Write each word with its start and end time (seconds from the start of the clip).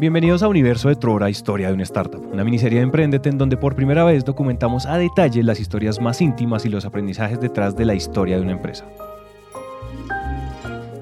Bienvenidos 0.00 0.42
a 0.42 0.48
Universo 0.48 0.88
de 0.88 0.96
Trora, 0.96 1.28
Historia 1.28 1.68
de 1.68 1.74
una 1.74 1.82
Startup, 1.82 2.26
una 2.32 2.42
miniserie 2.42 2.78
de 2.78 2.84
Emprendete 2.84 3.28
en 3.28 3.36
donde 3.36 3.58
por 3.58 3.74
primera 3.74 4.02
vez 4.02 4.24
documentamos 4.24 4.86
a 4.86 4.96
detalle 4.96 5.42
las 5.42 5.60
historias 5.60 6.00
más 6.00 6.22
íntimas 6.22 6.64
y 6.64 6.70
los 6.70 6.86
aprendizajes 6.86 7.38
detrás 7.38 7.76
de 7.76 7.84
la 7.84 7.94
historia 7.94 8.36
de 8.36 8.42
una 8.42 8.52
empresa. 8.52 8.86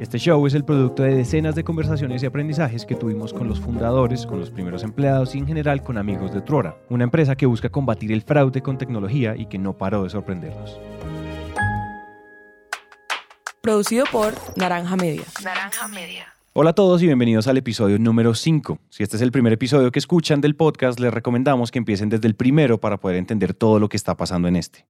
Este 0.01 0.19
show 0.19 0.45
es 0.49 0.55
el 0.55 0.65
producto 0.65 1.05
de 1.05 1.15
decenas 1.15 1.55
de 1.55 1.63
conversaciones 1.63 2.25
y 2.25 2.27
aprendizajes 2.27 2.85
que 2.85 2.97
tuvimos 2.97 3.33
con 3.33 3.47
los 3.47 3.61
fundadores, 3.61 4.27
con 4.27 4.41
los 4.41 4.51
primeros 4.51 4.83
empleados 4.83 5.37
y 5.37 5.39
en 5.39 5.47
general 5.47 5.85
con 5.85 5.97
amigos 5.97 6.35
de 6.35 6.41
Trora, 6.41 6.77
una 6.89 7.05
empresa 7.05 7.37
que 7.37 7.47
busca 7.47 7.69
combatir 7.69 8.11
el 8.11 8.23
fraude 8.23 8.63
con 8.63 8.79
tecnología 8.79 9.37
y 9.37 9.47
que 9.47 9.59
no 9.59 9.79
paró 9.79 10.03
de 10.03 10.11
sorprendernos. 10.11 10.81
Producido 13.69 14.07
por 14.11 14.33
Naranja 14.57 14.97
Media. 14.97 15.25
Naranja 15.45 15.89
Media. 15.89 16.35
Hola 16.55 16.71
a 16.71 16.73
todos 16.73 17.03
y 17.03 17.05
bienvenidos 17.05 17.49
al 17.49 17.59
episodio 17.59 17.99
número 17.99 18.35
5. 18.35 18.79
Si 18.89 19.03
este 19.03 19.17
es 19.17 19.23
el 19.23 19.31
primer 19.31 19.53
episodio 19.53 19.93
que 19.93 19.99
escuchan 19.99 20.41
del 20.41 20.57
podcast, 20.57 20.99
les 20.99 21.13
recomendamos 21.13 21.71
que 21.71 21.77
empiecen 21.77 22.09
desde 22.09 22.29
el 22.29 22.35
primero 22.35 22.81
para 22.81 22.97
poder 22.97 23.19
entender 23.19 23.53
todo 23.53 23.79
lo 23.79 23.91
que 23.91 23.99
está 23.99 24.17
pasando 24.17 24.49
en 24.49 24.57
este. 24.57 24.87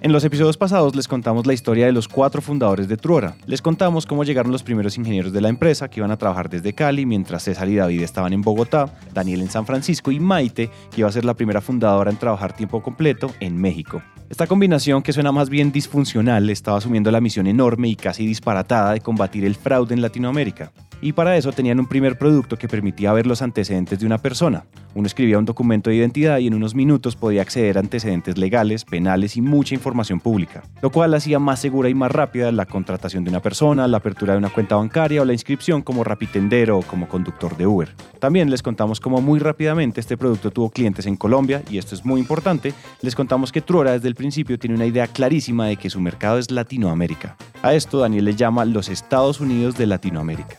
En 0.00 0.12
los 0.12 0.22
episodios 0.22 0.56
pasados 0.56 0.94
les 0.94 1.08
contamos 1.08 1.44
la 1.44 1.54
historia 1.54 1.86
de 1.86 1.92
los 1.92 2.06
cuatro 2.06 2.40
fundadores 2.40 2.86
de 2.86 2.96
Truora. 2.96 3.34
Les 3.46 3.60
contamos 3.60 4.06
cómo 4.06 4.22
llegaron 4.22 4.52
los 4.52 4.62
primeros 4.62 4.96
ingenieros 4.96 5.32
de 5.32 5.40
la 5.40 5.48
empresa 5.48 5.90
que 5.90 5.98
iban 5.98 6.12
a 6.12 6.16
trabajar 6.16 6.48
desde 6.48 6.72
Cali 6.72 7.04
mientras 7.04 7.42
César 7.42 7.68
y 7.68 7.74
David 7.74 8.02
estaban 8.02 8.32
en 8.32 8.42
Bogotá, 8.42 8.94
Daniel 9.12 9.40
en 9.40 9.50
San 9.50 9.66
Francisco 9.66 10.12
y 10.12 10.20
Maite, 10.20 10.70
que 10.92 11.00
iba 11.00 11.08
a 11.08 11.12
ser 11.12 11.24
la 11.24 11.34
primera 11.34 11.60
fundadora 11.60 12.12
en 12.12 12.16
trabajar 12.16 12.52
tiempo 12.52 12.80
completo 12.80 13.32
en 13.40 13.60
México. 13.60 14.00
Esta 14.30 14.46
combinación, 14.46 15.02
que 15.02 15.12
suena 15.12 15.32
más 15.32 15.50
bien 15.50 15.72
disfuncional, 15.72 16.48
estaba 16.48 16.78
asumiendo 16.78 17.10
la 17.10 17.20
misión 17.20 17.48
enorme 17.48 17.88
y 17.88 17.96
casi 17.96 18.24
disparatada 18.24 18.92
de 18.92 19.00
combatir 19.00 19.44
el 19.44 19.56
fraude 19.56 19.94
en 19.94 20.02
Latinoamérica 20.02 20.70
y 21.00 21.12
para 21.12 21.36
eso 21.36 21.52
tenían 21.52 21.78
un 21.78 21.86
primer 21.86 22.18
producto 22.18 22.56
que 22.56 22.68
permitía 22.68 23.12
ver 23.12 23.26
los 23.26 23.42
antecedentes 23.42 24.00
de 24.00 24.06
una 24.06 24.18
persona. 24.18 24.64
Uno 24.94 25.06
escribía 25.06 25.38
un 25.38 25.44
documento 25.44 25.90
de 25.90 25.96
identidad 25.96 26.38
y 26.38 26.48
en 26.48 26.54
unos 26.54 26.74
minutos 26.74 27.14
podía 27.14 27.42
acceder 27.42 27.76
a 27.76 27.80
antecedentes 27.80 28.36
legales, 28.36 28.84
penales 28.84 29.36
y 29.36 29.40
mucha 29.40 29.74
información 29.74 29.87
pública, 30.20 30.62
lo 30.82 30.90
cual 30.90 31.14
hacía 31.14 31.38
más 31.38 31.60
segura 31.60 31.88
y 31.88 31.94
más 31.94 32.10
rápida 32.10 32.52
la 32.52 32.66
contratación 32.66 33.24
de 33.24 33.30
una 33.30 33.40
persona, 33.40 33.88
la 33.88 33.98
apertura 33.98 34.32
de 34.32 34.38
una 34.38 34.50
cuenta 34.50 34.76
bancaria 34.76 35.22
o 35.22 35.24
la 35.24 35.32
inscripción 35.32 35.82
como 35.82 36.04
rapitendero 36.04 36.78
o 36.78 36.82
como 36.82 37.08
conductor 37.08 37.56
de 37.56 37.66
Uber. 37.66 37.94
También 38.18 38.50
les 38.50 38.62
contamos 38.62 39.00
cómo 39.00 39.20
muy 39.20 39.38
rápidamente 39.38 40.00
este 40.00 40.16
producto 40.16 40.50
tuvo 40.50 40.70
clientes 40.70 41.06
en 41.06 41.16
Colombia 41.16 41.62
y 41.70 41.78
esto 41.78 41.94
es 41.94 42.04
muy 42.04 42.20
importante, 42.20 42.72
les 43.02 43.14
contamos 43.14 43.52
que 43.52 43.60
Truora 43.60 43.92
desde 43.92 44.08
el 44.08 44.14
principio 44.14 44.58
tiene 44.58 44.76
una 44.76 44.86
idea 44.86 45.06
clarísima 45.06 45.66
de 45.66 45.76
que 45.76 45.90
su 45.90 46.00
mercado 46.00 46.38
es 46.38 46.50
Latinoamérica. 46.50 47.36
A 47.62 47.74
esto 47.74 47.98
Daniel 47.98 48.24
le 48.24 48.34
llama 48.34 48.64
los 48.64 48.88
Estados 48.88 49.40
Unidos 49.40 49.76
de 49.76 49.86
Latinoamérica. 49.86 50.58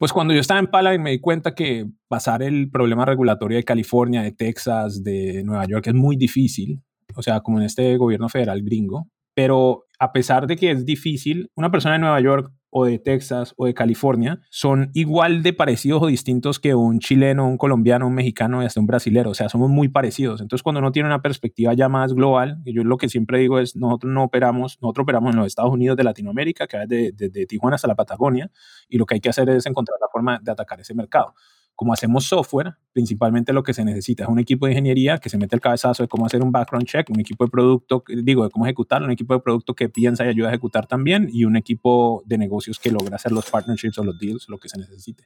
Pues 0.00 0.14
cuando 0.14 0.32
yo 0.32 0.40
estaba 0.40 0.58
en 0.58 0.68
Paladin 0.68 1.02
me 1.02 1.10
di 1.10 1.20
cuenta 1.20 1.54
que 1.54 1.86
pasar 2.08 2.42
el 2.42 2.70
problema 2.70 3.04
regulatorio 3.04 3.58
de 3.58 3.64
California, 3.64 4.22
de 4.22 4.32
Texas, 4.32 5.04
de 5.04 5.44
Nueva 5.44 5.66
York 5.66 5.88
es 5.88 5.92
muy 5.92 6.16
difícil, 6.16 6.80
o 7.14 7.22
sea, 7.22 7.40
como 7.40 7.58
en 7.58 7.66
este 7.66 7.98
gobierno 7.98 8.30
federal 8.30 8.62
gringo, 8.62 9.08
pero 9.34 9.84
a 9.98 10.10
pesar 10.10 10.46
de 10.46 10.56
que 10.56 10.70
es 10.70 10.86
difícil, 10.86 11.50
una 11.54 11.70
persona 11.70 11.96
de 11.96 11.98
Nueva 11.98 12.18
York 12.18 12.50
o 12.70 12.84
de 12.84 12.98
Texas 12.98 13.54
o 13.56 13.66
de 13.66 13.74
California 13.74 14.40
son 14.50 14.90
igual 14.94 15.42
de 15.42 15.52
parecidos 15.52 16.02
o 16.02 16.06
distintos 16.06 16.60
que 16.60 16.74
un 16.74 17.00
chileno, 17.00 17.46
un 17.46 17.58
colombiano, 17.58 18.06
un 18.06 18.14
mexicano 18.14 18.62
y 18.62 18.66
hasta 18.66 18.80
un 18.80 18.86
brasilero. 18.86 19.30
O 19.30 19.34
sea, 19.34 19.48
somos 19.48 19.70
muy 19.70 19.88
parecidos. 19.88 20.40
Entonces, 20.40 20.62
cuando 20.62 20.80
uno 20.80 20.92
tiene 20.92 21.08
una 21.08 21.22
perspectiva 21.22 21.74
ya 21.74 21.88
más 21.88 22.14
global, 22.14 22.58
yo 22.64 22.84
lo 22.84 22.96
que 22.96 23.08
siempre 23.08 23.38
digo 23.38 23.58
es, 23.58 23.76
nosotros 23.76 24.12
no 24.12 24.24
operamos, 24.24 24.78
nosotros 24.80 25.04
operamos 25.04 25.32
en 25.32 25.38
los 25.38 25.46
Estados 25.46 25.72
Unidos 25.72 25.96
de 25.96 26.04
Latinoamérica, 26.04 26.66
que 26.66 26.76
va 26.76 26.86
desde 26.86 27.28
de, 27.28 27.46
Tijuana 27.46 27.74
hasta 27.76 27.88
la 27.88 27.96
Patagonia, 27.96 28.50
y 28.88 28.98
lo 28.98 29.06
que 29.06 29.14
hay 29.14 29.20
que 29.20 29.28
hacer 29.28 29.48
es 29.50 29.66
encontrar 29.66 29.98
la 30.00 30.08
forma 30.10 30.38
de 30.42 30.52
atacar 30.52 30.80
ese 30.80 30.94
mercado 30.94 31.34
como 31.74 31.92
hacemos 31.92 32.26
software, 32.26 32.74
principalmente 32.92 33.52
lo 33.52 33.62
que 33.62 33.72
se 33.72 33.84
necesita 33.84 34.24
es 34.24 34.28
un 34.28 34.38
equipo 34.38 34.66
de 34.66 34.72
ingeniería 34.72 35.18
que 35.18 35.30
se 35.30 35.38
mete 35.38 35.54
el 35.56 35.62
cabezazo 35.62 36.02
de 36.02 36.08
cómo 36.08 36.26
hacer 36.26 36.42
un 36.42 36.52
background 36.52 36.86
check, 36.86 37.08
un 37.08 37.20
equipo 37.20 37.44
de 37.44 37.50
producto, 37.50 38.04
digo, 38.22 38.44
de 38.44 38.50
cómo 38.50 38.66
ejecutar, 38.66 39.02
un 39.02 39.10
equipo 39.10 39.34
de 39.34 39.40
producto 39.40 39.74
que 39.74 39.88
piensa 39.88 40.24
y 40.24 40.28
ayuda 40.28 40.48
a 40.48 40.50
ejecutar 40.50 40.86
también, 40.86 41.28
y 41.32 41.44
un 41.44 41.56
equipo 41.56 42.22
de 42.26 42.36
negocios 42.38 42.78
que 42.78 42.90
logra 42.90 43.16
hacer 43.16 43.32
los 43.32 43.50
partnerships 43.50 43.98
o 43.98 44.04
los 44.04 44.18
deals, 44.18 44.46
lo 44.48 44.58
que 44.58 44.68
se 44.68 44.78
necesite. 44.78 45.24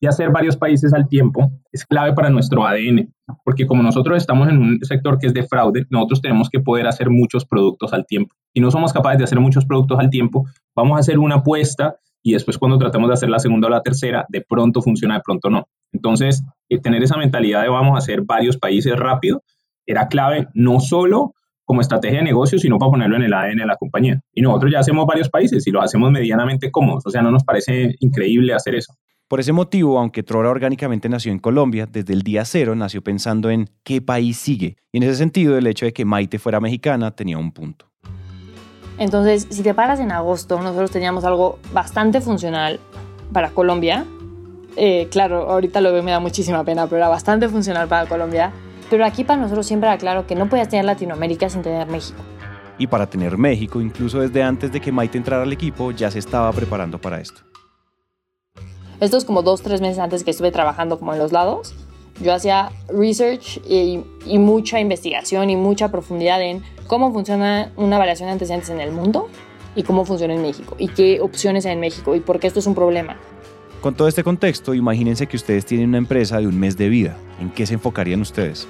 Y 0.00 0.06
hacer 0.08 0.30
varios 0.30 0.56
países 0.56 0.92
al 0.92 1.06
tiempo 1.06 1.52
es 1.70 1.86
clave 1.86 2.12
para 2.12 2.28
nuestro 2.28 2.66
ADN, 2.66 3.14
porque 3.44 3.68
como 3.68 3.84
nosotros 3.84 4.16
estamos 4.16 4.48
en 4.48 4.58
un 4.58 4.80
sector 4.82 5.16
que 5.16 5.28
es 5.28 5.34
de 5.34 5.44
fraude, 5.44 5.86
nosotros 5.90 6.20
tenemos 6.20 6.50
que 6.50 6.58
poder 6.58 6.88
hacer 6.88 7.08
muchos 7.08 7.44
productos 7.44 7.92
al 7.92 8.04
tiempo. 8.04 8.34
Y 8.52 8.60
no 8.60 8.72
somos 8.72 8.92
capaces 8.92 9.18
de 9.18 9.24
hacer 9.24 9.38
muchos 9.38 9.64
productos 9.64 10.00
al 10.00 10.10
tiempo, 10.10 10.44
vamos 10.74 10.96
a 10.96 11.00
hacer 11.00 11.20
una 11.20 11.36
apuesta 11.36 12.00
y 12.22 12.32
después 12.32 12.58
cuando 12.58 12.78
tratamos 12.78 13.08
de 13.08 13.14
hacer 13.14 13.28
la 13.28 13.38
segunda 13.38 13.68
o 13.68 13.70
la 13.70 13.82
tercera, 13.82 14.24
de 14.28 14.40
pronto 14.40 14.80
funciona, 14.80 15.14
de 15.14 15.22
pronto 15.24 15.50
no. 15.50 15.66
Entonces, 15.92 16.42
eh, 16.68 16.78
tener 16.78 17.02
esa 17.02 17.16
mentalidad 17.16 17.62
de 17.62 17.68
vamos 17.68 17.94
a 17.94 17.98
hacer 17.98 18.22
varios 18.22 18.56
países 18.56 18.96
rápido 18.96 19.42
era 19.86 20.08
clave 20.08 20.48
no 20.54 20.80
solo 20.80 21.34
como 21.64 21.80
estrategia 21.80 22.18
de 22.18 22.24
negocio, 22.24 22.58
sino 22.58 22.78
para 22.78 22.90
ponerlo 22.90 23.16
en 23.16 23.22
el 23.22 23.32
ADN 23.32 23.58
de 23.58 23.66
la 23.66 23.76
compañía. 23.76 24.20
Y 24.32 24.42
nosotros 24.42 24.72
ya 24.72 24.80
hacemos 24.80 25.06
varios 25.06 25.28
países 25.28 25.66
y 25.66 25.70
lo 25.70 25.80
hacemos 25.80 26.10
medianamente 26.10 26.70
cómodos, 26.70 27.06
o 27.06 27.10
sea, 27.10 27.22
no 27.22 27.30
nos 27.30 27.44
parece 27.44 27.94
increíble 28.00 28.54
hacer 28.54 28.74
eso. 28.74 28.94
Por 29.28 29.40
ese 29.40 29.52
motivo, 29.52 29.98
aunque 29.98 30.22
Trora 30.22 30.50
orgánicamente 30.50 31.08
nació 31.08 31.32
en 31.32 31.38
Colombia, 31.38 31.86
desde 31.90 32.12
el 32.12 32.20
día 32.20 32.44
cero 32.44 32.74
nació 32.74 33.02
pensando 33.02 33.48
en 33.48 33.70
qué 33.82 34.02
país 34.02 34.36
sigue. 34.36 34.76
Y 34.92 34.98
en 34.98 35.04
ese 35.04 35.14
sentido, 35.14 35.56
el 35.56 35.66
hecho 35.66 35.86
de 35.86 35.94
que 35.94 36.04
Maite 36.04 36.38
fuera 36.38 36.60
mexicana 36.60 37.12
tenía 37.12 37.38
un 37.38 37.52
punto. 37.52 37.91
Entonces, 38.98 39.46
si 39.50 39.62
te 39.62 39.74
paras 39.74 40.00
en 40.00 40.12
agosto, 40.12 40.60
nosotros 40.60 40.90
teníamos 40.90 41.24
algo 41.24 41.58
bastante 41.72 42.20
funcional 42.20 42.80
para 43.32 43.50
Colombia. 43.50 44.04
Eh, 44.76 45.08
claro, 45.10 45.50
ahorita 45.50 45.80
lo 45.80 45.92
veo 45.92 46.02
me 46.02 46.10
da 46.10 46.20
muchísima 46.20 46.64
pena, 46.64 46.86
pero 46.86 46.98
era 46.98 47.08
bastante 47.08 47.48
funcional 47.48 47.88
para 47.88 48.06
Colombia. 48.06 48.52
Pero 48.90 49.04
aquí 49.04 49.24
para 49.24 49.40
nosotros 49.40 49.66
siempre 49.66 49.88
era 49.88 49.98
claro 49.98 50.26
que 50.26 50.34
no 50.34 50.48
podías 50.48 50.68
tener 50.68 50.84
Latinoamérica 50.84 51.48
sin 51.48 51.62
tener 51.62 51.86
México. 51.88 52.20
Y 52.78 52.86
para 52.86 53.06
tener 53.08 53.38
México, 53.38 53.80
incluso 53.80 54.20
desde 54.20 54.42
antes 54.42 54.72
de 54.72 54.80
que 54.80 54.92
Maite 54.92 55.18
entrara 55.18 55.42
al 55.42 55.52
equipo, 55.52 55.92
ya 55.92 56.10
se 56.10 56.18
estaba 56.18 56.52
preparando 56.52 57.00
para 57.00 57.20
esto. 57.20 57.40
Esto 59.00 59.16
es 59.16 59.24
como 59.24 59.42
dos, 59.42 59.62
tres 59.62 59.80
meses 59.80 59.98
antes 59.98 60.24
que 60.24 60.30
estuve 60.30 60.52
trabajando 60.52 60.98
como 60.98 61.12
en 61.12 61.18
los 61.18 61.32
lados. 61.32 61.74
Yo 62.20 62.32
hacía 62.32 62.70
research 62.88 63.60
y, 63.68 64.04
mucha 64.38 64.80
investigación 64.80 65.50
y 65.50 65.56
mucha 65.56 65.90
profundidad 65.90 66.42
en 66.42 66.62
cómo 66.86 67.12
funciona 67.12 67.72
una 67.76 67.98
variación 67.98 68.28
de 68.28 68.32
antecedentes 68.32 68.70
en 68.70 68.80
el 68.80 68.92
mundo 68.92 69.28
y 69.74 69.82
cómo 69.82 70.04
funciona 70.04 70.34
en 70.34 70.42
México 70.42 70.76
y 70.78 70.88
qué 70.88 71.20
opciones 71.20 71.66
hay 71.66 71.72
en 71.72 71.80
México 71.80 72.14
y 72.14 72.20
por 72.20 72.38
qué 72.38 72.46
esto 72.46 72.60
es 72.60 72.66
un 72.66 72.74
problema. 72.74 73.16
Con 73.80 73.94
todo 73.94 74.06
este 74.06 74.22
contexto, 74.22 74.74
imagínense 74.74 75.26
que 75.26 75.36
ustedes 75.36 75.66
tienen 75.66 75.88
una 75.88 75.98
empresa 75.98 76.38
de 76.38 76.46
un 76.46 76.58
mes 76.58 76.76
de 76.76 76.88
vida. 76.88 77.16
¿En 77.40 77.50
qué 77.50 77.66
se 77.66 77.74
enfocarían 77.74 78.20
ustedes? 78.20 78.68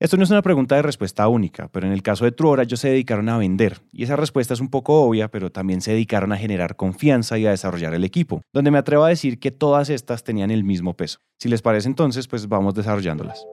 Esto 0.00 0.16
no 0.16 0.22
es 0.22 0.30
una 0.30 0.42
pregunta 0.42 0.76
de 0.76 0.82
respuesta 0.82 1.26
única, 1.26 1.66
pero 1.72 1.88
en 1.88 1.92
el 1.92 2.04
caso 2.04 2.24
de 2.24 2.30
Truora 2.30 2.62
ellos 2.62 2.78
se 2.78 2.88
dedicaron 2.88 3.28
a 3.28 3.36
vender, 3.36 3.80
y 3.90 4.04
esa 4.04 4.14
respuesta 4.14 4.54
es 4.54 4.60
un 4.60 4.70
poco 4.70 5.02
obvia, 5.02 5.26
pero 5.26 5.50
también 5.50 5.80
se 5.80 5.90
dedicaron 5.90 6.32
a 6.32 6.36
generar 6.36 6.76
confianza 6.76 7.36
y 7.36 7.46
a 7.46 7.50
desarrollar 7.50 7.94
el 7.94 8.04
equipo, 8.04 8.42
donde 8.52 8.70
me 8.70 8.78
atrevo 8.78 9.02
a 9.02 9.08
decir 9.08 9.40
que 9.40 9.50
todas 9.50 9.90
estas 9.90 10.22
tenían 10.22 10.52
el 10.52 10.62
mismo 10.62 10.94
peso. 10.94 11.18
Si 11.40 11.48
les 11.48 11.62
parece 11.62 11.88
entonces, 11.88 12.28
pues 12.28 12.46
vamos 12.46 12.74
desarrollándolas. 12.74 13.44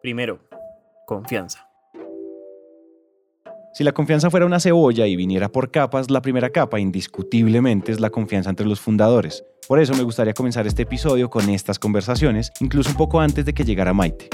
Primero, 0.00 0.38
confianza. 1.08 1.66
Si 3.74 3.82
la 3.82 3.90
confianza 3.90 4.30
fuera 4.30 4.46
una 4.46 4.60
cebolla 4.60 5.08
y 5.08 5.16
viniera 5.16 5.48
por 5.48 5.72
capas, 5.72 6.08
la 6.08 6.22
primera 6.22 6.50
capa 6.50 6.78
indiscutiblemente 6.78 7.90
es 7.90 7.98
la 7.98 8.10
confianza 8.10 8.50
entre 8.50 8.66
los 8.66 8.80
fundadores. 8.80 9.44
Por 9.66 9.80
eso 9.80 9.94
me 9.94 10.04
gustaría 10.04 10.34
comenzar 10.34 10.68
este 10.68 10.82
episodio 10.82 11.30
con 11.30 11.50
estas 11.50 11.80
conversaciones, 11.80 12.52
incluso 12.60 12.90
un 12.90 12.96
poco 12.96 13.20
antes 13.20 13.44
de 13.44 13.54
que 13.54 13.64
llegara 13.64 13.92
Maite. 13.92 14.30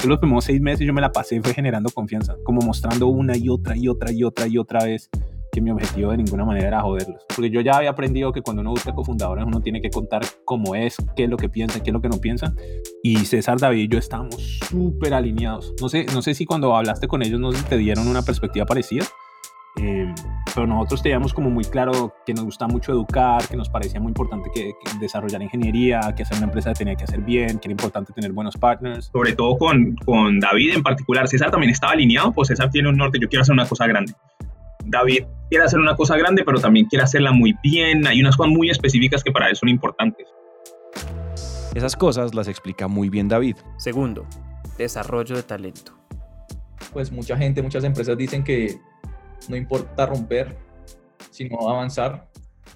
Entonces 0.00 0.12
los 0.12 0.18
primeros 0.18 0.44
seis 0.44 0.62
meses 0.62 0.86
yo 0.86 0.94
me 0.94 1.02
la 1.02 1.12
pasé 1.12 1.42
fue 1.42 1.52
generando 1.52 1.90
confianza, 1.90 2.34
como 2.42 2.62
mostrando 2.62 3.08
una 3.08 3.36
y 3.36 3.50
otra 3.50 3.76
y 3.76 3.86
otra 3.86 4.10
y 4.10 4.24
otra 4.24 4.46
y 4.46 4.56
otra 4.56 4.84
vez 4.84 5.10
que 5.52 5.60
mi 5.60 5.70
objetivo 5.70 6.10
de 6.12 6.16
ninguna 6.16 6.46
manera 6.46 6.68
era 6.68 6.80
joderlos. 6.80 7.22
Porque 7.28 7.50
yo 7.50 7.60
ya 7.60 7.76
había 7.76 7.90
aprendido 7.90 8.32
que 8.32 8.40
cuando 8.40 8.62
uno 8.62 8.70
busca 8.70 8.94
cofundadores 8.94 9.44
uno 9.44 9.60
tiene 9.60 9.82
que 9.82 9.90
contar 9.90 10.22
cómo 10.46 10.74
es, 10.74 10.96
qué 11.16 11.24
es 11.24 11.28
lo 11.28 11.36
que 11.36 11.50
piensa, 11.50 11.82
qué 11.82 11.90
es 11.90 11.92
lo 11.92 12.00
que 12.00 12.08
no 12.08 12.16
piensa. 12.16 12.54
Y 13.02 13.16
César, 13.26 13.58
David 13.60 13.82
y 13.82 13.88
yo 13.88 13.98
estábamos 13.98 14.36
súper 14.70 15.12
alineados. 15.12 15.74
No 15.82 15.90
sé, 15.90 16.06
no 16.14 16.22
sé 16.22 16.32
si 16.32 16.46
cuando 16.46 16.74
hablaste 16.74 17.06
con 17.06 17.22
ellos 17.22 17.38
no 17.38 17.52
te 17.52 17.76
dieron 17.76 18.08
una 18.08 18.22
perspectiva 18.22 18.64
parecida. 18.64 19.04
Eh, 19.82 20.12
pero 20.54 20.66
nosotros 20.66 21.02
teníamos 21.02 21.32
como 21.32 21.48
muy 21.48 21.64
claro 21.64 22.14
que 22.26 22.34
nos 22.34 22.44
gustaba 22.44 22.70
mucho 22.70 22.92
educar, 22.92 23.46
que 23.48 23.56
nos 23.56 23.68
parecía 23.70 23.98
muy 23.98 24.10
importante 24.10 24.50
que, 24.52 24.72
desarrollar 25.00 25.40
ingeniería, 25.42 26.00
que 26.14 26.22
hacer 26.22 26.36
una 26.36 26.46
empresa 26.46 26.74
tenía 26.74 26.94
que 26.96 27.04
hacer 27.04 27.20
bien, 27.20 27.58
que 27.58 27.68
era 27.68 27.72
importante 27.72 28.12
tener 28.12 28.32
buenos 28.32 28.56
partners. 28.56 29.10
Sobre 29.12 29.32
todo 29.32 29.56
con, 29.56 29.94
con 30.04 30.38
David 30.38 30.74
en 30.74 30.82
particular. 30.82 31.28
César 31.28 31.50
también 31.50 31.70
estaba 31.70 31.92
alineado, 31.92 32.32
pues 32.32 32.48
César 32.48 32.70
tiene 32.70 32.88
un 32.90 32.96
norte, 32.96 33.18
yo 33.18 33.28
quiero 33.28 33.42
hacer 33.42 33.54
una 33.54 33.66
cosa 33.66 33.86
grande. 33.86 34.12
David 34.84 35.24
quiere 35.48 35.64
hacer 35.64 35.78
una 35.78 35.96
cosa 35.96 36.16
grande, 36.16 36.42
pero 36.44 36.60
también 36.60 36.86
quiere 36.86 37.04
hacerla 37.04 37.32
muy 37.32 37.56
bien. 37.62 38.06
Hay 38.06 38.20
unas 38.20 38.36
cosas 38.36 38.52
muy 38.52 38.70
específicas 38.70 39.24
que 39.24 39.32
para 39.32 39.48
él 39.48 39.56
son 39.56 39.68
importantes. 39.68 40.26
Esas 41.74 41.96
cosas 41.96 42.34
las 42.34 42.48
explica 42.48 42.88
muy 42.88 43.08
bien 43.08 43.28
David. 43.28 43.56
Segundo, 43.78 44.26
desarrollo 44.76 45.36
de 45.36 45.42
talento. 45.42 45.96
Pues 46.92 47.12
mucha 47.12 47.36
gente, 47.36 47.62
muchas 47.62 47.84
empresas 47.84 48.18
dicen 48.18 48.42
que 48.42 48.80
no 49.48 49.56
importa 49.56 50.06
romper, 50.06 50.56
sino 51.30 51.68
avanzar. 51.68 52.28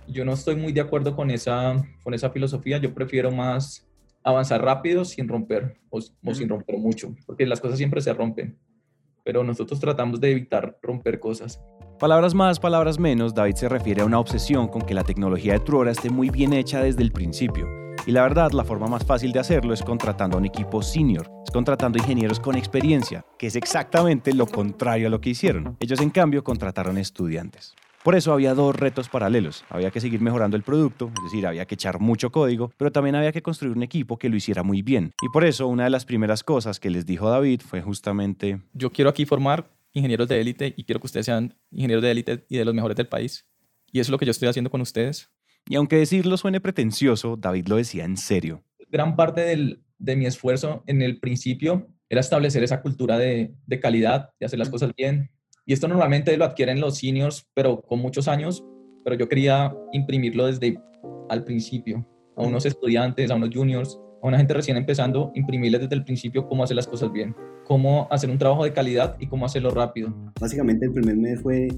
Yo 0.07 0.25
no 0.25 0.33
estoy 0.33 0.57
muy 0.57 0.73
de 0.73 0.81
acuerdo 0.81 1.15
con 1.15 1.31
esa, 1.31 1.75
con 2.03 2.15
esa 2.15 2.31
filosofía. 2.31 2.79
Yo 2.79 2.95
prefiero 2.95 3.31
más 3.31 3.87
avanzar 4.23 4.63
rápido 4.63 5.05
sin 5.05 5.29
romper 5.29 5.79
o, 5.91 5.99
o 5.99 6.35
sin 6.35 6.49
romper 6.49 6.79
mucho, 6.79 7.15
porque 7.27 7.47
las 7.47 7.61
cosas 7.61 7.79
siempre 7.79 8.01
se 8.01 8.13
rompen. 8.13 8.59
Pero 9.23 9.43
nosotros 9.43 9.81
tratamos 9.81 10.21
de 10.21 10.33
evitar 10.33 10.79
romper 10.83 11.19
cosas. 11.19 11.61
Palabras 11.99 12.35
más, 12.35 12.59
palabras 12.61 12.99
menos, 12.99 13.35
David 13.35 13.55
se 13.55 13.69
refiere 13.69 14.03
a 14.03 14.05
una 14.05 14.19
obsesión 14.19 14.69
con 14.69 14.83
que 14.83 14.95
la 14.95 15.05
tecnología 15.05 15.55
de 15.55 15.61
Truora 15.61 15.93
esté 15.93 16.11
muy 16.11 16.29
bien 16.29 16.53
hecha 16.53 16.83
desde 16.83 17.03
el 17.03 17.13
principio. 17.13 17.84
Y 18.07 18.13
la 18.13 18.23
verdad, 18.23 18.53
la 18.53 18.65
forma 18.65 18.87
más 18.87 19.07
fácil 19.07 19.33
de 19.33 19.39
hacerlo 19.39 19.73
es 19.73 19.83
contratando 19.83 20.37
a 20.37 20.41
un 20.41 20.45
equipo 20.45 20.83
senior, 20.83 21.31
es 21.43 21.51
contratando 21.51 21.97
ingenieros 21.99 22.39
con 22.39 22.55
experiencia, 22.55 23.25
que 23.39 23.47
es 23.47 23.57
exactamente 23.57 24.35
lo 24.35 24.47
contrario 24.47 25.07
a 25.07 25.11
lo 25.11 25.23
que 25.23 25.31
hicieron. 25.31 25.77
Ellos, 25.81 26.01
en 26.01 26.11
cambio, 26.11 26.45
contrataron 26.45 26.99
estudiantes. 26.99 27.75
Por 28.03 28.15
eso 28.15 28.35
había 28.35 28.53
dos 28.53 28.77
retos 28.77 29.09
paralelos. 29.09 29.65
Había 29.71 29.91
que 29.91 30.03
seguir 30.03 30.21
mejorando 30.21 30.59
el 30.59 30.63
producto, 30.63 31.11
es 31.17 31.25
decir, 31.25 31.47
había 31.47 31.65
que 31.65 31.77
echar 31.77 31.99
mucho 31.99 32.31
código, 32.31 32.71
pero 32.77 32.93
también 32.93 33.15
había 33.15 33.33
que 33.33 33.41
construir 33.41 33.75
un 33.75 33.83
equipo 33.83 34.19
que 34.19 34.29
lo 34.29 34.37
hiciera 34.37 34.63
muy 34.63 34.83
bien. 34.83 35.13
Y 35.23 35.31
por 35.31 35.43
eso 35.43 35.67
una 35.67 35.85
de 35.85 35.91
las 35.91 36.05
primeras 36.05 36.45
cosas 36.45 36.79
que 36.79 36.91
les 36.91 37.07
dijo 37.07 37.31
David 37.31 37.63
fue 37.67 37.81
justamente... 37.81 38.61
Yo 38.75 38.93
quiero 38.93 39.09
aquí 39.09 39.25
formar 39.25 39.71
ingenieros 39.95 40.29
de 40.29 40.43
élite 40.43 40.75
y 40.77 40.85
quiero 40.85 41.01
que 41.01 41.07
ustedes 41.07 41.25
sean 41.25 41.55
ingenieros 41.71 42.03
de 42.03 42.11
élite 42.11 42.45
y 42.51 42.59
de 42.59 42.67
los 42.67 42.75
mejores 42.75 42.99
del 42.99 43.09
país. 43.09 43.47
Y 43.91 44.01
eso 44.01 44.09
es 44.09 44.11
lo 44.11 44.19
que 44.19 44.27
yo 44.27 44.33
estoy 44.33 44.49
haciendo 44.49 44.69
con 44.69 44.83
ustedes. 44.83 45.31
Y 45.69 45.77
aunque 45.77 45.97
decirlo 45.97 46.37
suene 46.37 46.61
pretencioso, 46.61 47.37
David 47.37 47.69
lo 47.69 47.77
decía 47.77 48.05
en 48.05 48.17
serio. 48.17 48.63
Gran 48.91 49.17
parte 49.17 49.41
del, 49.41 49.83
de 49.99 50.17
mi 50.17 50.27
esfuerzo 50.27 50.83
en 50.87 51.03
el 51.03 51.19
principio 51.21 51.89
era 52.09 52.21
establecer 52.21 52.63
esa 52.63 52.83
cultura 52.83 53.19
de, 53.19 53.55
de 53.67 53.81
calidad, 53.81 54.31
de 54.39 54.47
hacer 54.47 54.59
las 54.59 54.69
cosas 54.69 54.93
bien. 54.97 55.31
Y 55.67 55.73
esto 55.73 55.89
normalmente 55.89 56.37
lo 56.37 56.45
adquieren 56.45 56.81
los 56.81 56.99
seniors, 56.99 57.49
pero 57.55 57.81
con 57.81 57.99
muchos 58.01 58.29
años, 58.29 58.63
pero 59.05 59.17
yo 59.17 59.29
quería 59.29 59.75
imprimirlo 59.93 60.47
desde 60.47 60.79
al 61.31 61.45
principio, 61.45 62.07
a 62.37 62.43
unos 62.43 62.67
estudiantes, 62.67 63.31
a 63.31 63.35
unos 63.35 63.51
juniors, 63.53 63.99
a 64.23 64.27
una 64.29 64.37
gente 64.37 64.55
recién 64.55 64.77
empezando, 64.77 65.33
imprimirles 65.35 65.83
desde 65.83 65.95
el 65.95 66.05
principio 66.05 66.47
cómo 66.47 66.65
hacer 66.65 66.77
las 66.77 66.87
cosas 66.87 67.11
bien, 67.11 67.35
cómo 67.65 68.07
hacer 68.11 68.29
un 68.31 68.39
trabajo 68.39 68.65
de 68.65 68.73
calidad 68.73 69.17
y 69.19 69.27
cómo 69.27 69.47
hacerlo 69.47 69.71
rápido. 69.71 70.15
Básicamente 70.39 70.87
el 70.87 70.93
primer 70.93 71.17
mes 71.17 71.41
fue 71.41 71.69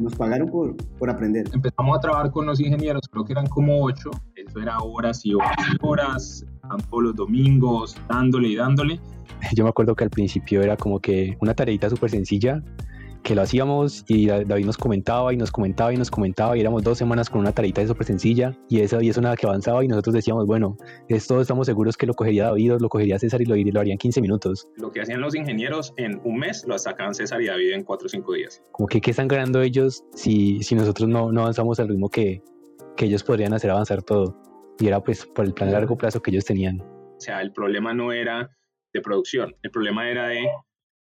nos 0.00 0.14
pagaron 0.14 0.48
por, 0.48 0.76
por 0.98 1.10
aprender. 1.10 1.46
Empezamos 1.52 1.96
a 1.96 2.00
trabajar 2.00 2.30
con 2.30 2.46
los 2.46 2.60
ingenieros, 2.60 3.02
creo 3.10 3.24
que 3.24 3.32
eran 3.32 3.46
como 3.46 3.84
ocho, 3.84 4.10
eso 4.34 4.60
era 4.60 4.78
horas 4.78 5.24
y 5.24 5.34
horas 5.34 5.56
y 5.72 5.76
horas, 5.86 6.46
todos 6.90 7.02
los 7.02 7.16
domingos, 7.16 7.96
dándole 8.08 8.48
y 8.48 8.56
dándole. 8.56 9.00
Yo 9.54 9.64
me 9.64 9.70
acuerdo 9.70 9.94
que 9.94 10.04
al 10.04 10.10
principio 10.10 10.62
era 10.62 10.76
como 10.76 11.00
que 11.00 11.36
una 11.40 11.54
tareita 11.54 11.88
súper 11.88 12.10
sencilla, 12.10 12.62
que 13.22 13.34
lo 13.34 13.42
hacíamos 13.42 14.04
y 14.08 14.26
David 14.26 14.64
nos 14.64 14.76
comentaba 14.76 15.32
y 15.32 15.36
nos 15.36 15.50
comentaba 15.50 15.92
y 15.92 15.96
nos 15.96 16.10
comentaba 16.10 16.56
y 16.56 16.60
éramos 16.60 16.82
dos 16.82 16.98
semanas 16.98 17.28
con 17.28 17.40
una 17.40 17.52
tareita 17.52 17.86
súper 17.86 18.06
sencilla 18.06 18.56
y 18.68 18.80
eso, 18.80 19.00
y 19.00 19.08
eso 19.08 19.20
nada 19.20 19.36
que 19.36 19.46
avanzaba 19.46 19.84
y 19.84 19.88
nosotros 19.88 20.14
decíamos, 20.14 20.46
bueno, 20.46 20.76
esto 21.08 21.40
estamos 21.40 21.66
seguros 21.66 21.96
que 21.96 22.06
lo 22.06 22.14
cogería 22.14 22.44
David, 22.44 22.74
lo 22.80 22.88
cogería 22.88 23.18
César 23.18 23.40
y 23.42 23.44
lo, 23.44 23.54
lo 23.56 23.80
harían 23.80 23.98
15 23.98 24.20
minutos. 24.20 24.68
Lo 24.76 24.90
que 24.90 25.00
hacían 25.00 25.20
los 25.20 25.34
ingenieros 25.34 25.92
en 25.96 26.20
un 26.24 26.38
mes 26.38 26.64
lo 26.66 26.78
sacaban 26.78 27.14
César 27.14 27.40
y 27.42 27.46
David 27.46 27.72
en 27.72 27.84
4 27.84 28.06
o 28.06 28.08
5 28.08 28.32
días. 28.34 28.62
Como 28.72 28.86
que 28.86 29.00
qué 29.00 29.10
están 29.10 29.28
ganando 29.28 29.60
ellos 29.62 30.04
si, 30.14 30.62
si 30.62 30.74
nosotros 30.74 31.08
no, 31.08 31.32
no 31.32 31.42
avanzamos 31.42 31.78
al 31.80 31.88
ritmo 31.88 32.08
que, 32.08 32.42
que 32.96 33.06
ellos 33.06 33.22
podrían 33.22 33.52
hacer 33.52 33.70
avanzar 33.70 34.02
todo. 34.02 34.36
Y 34.78 34.86
era 34.86 35.02
pues 35.02 35.26
por 35.26 35.44
el 35.44 35.52
plan 35.52 35.68
a 35.68 35.72
largo 35.72 35.96
plazo 35.96 36.22
que 36.22 36.30
ellos 36.30 36.44
tenían. 36.44 36.80
O 36.80 37.20
sea, 37.20 37.42
el 37.42 37.52
problema 37.52 37.92
no 37.92 38.12
era 38.12 38.50
de 38.92 39.00
producción, 39.00 39.54
el 39.62 39.70
problema 39.70 40.08
era 40.08 40.28
de 40.28 40.48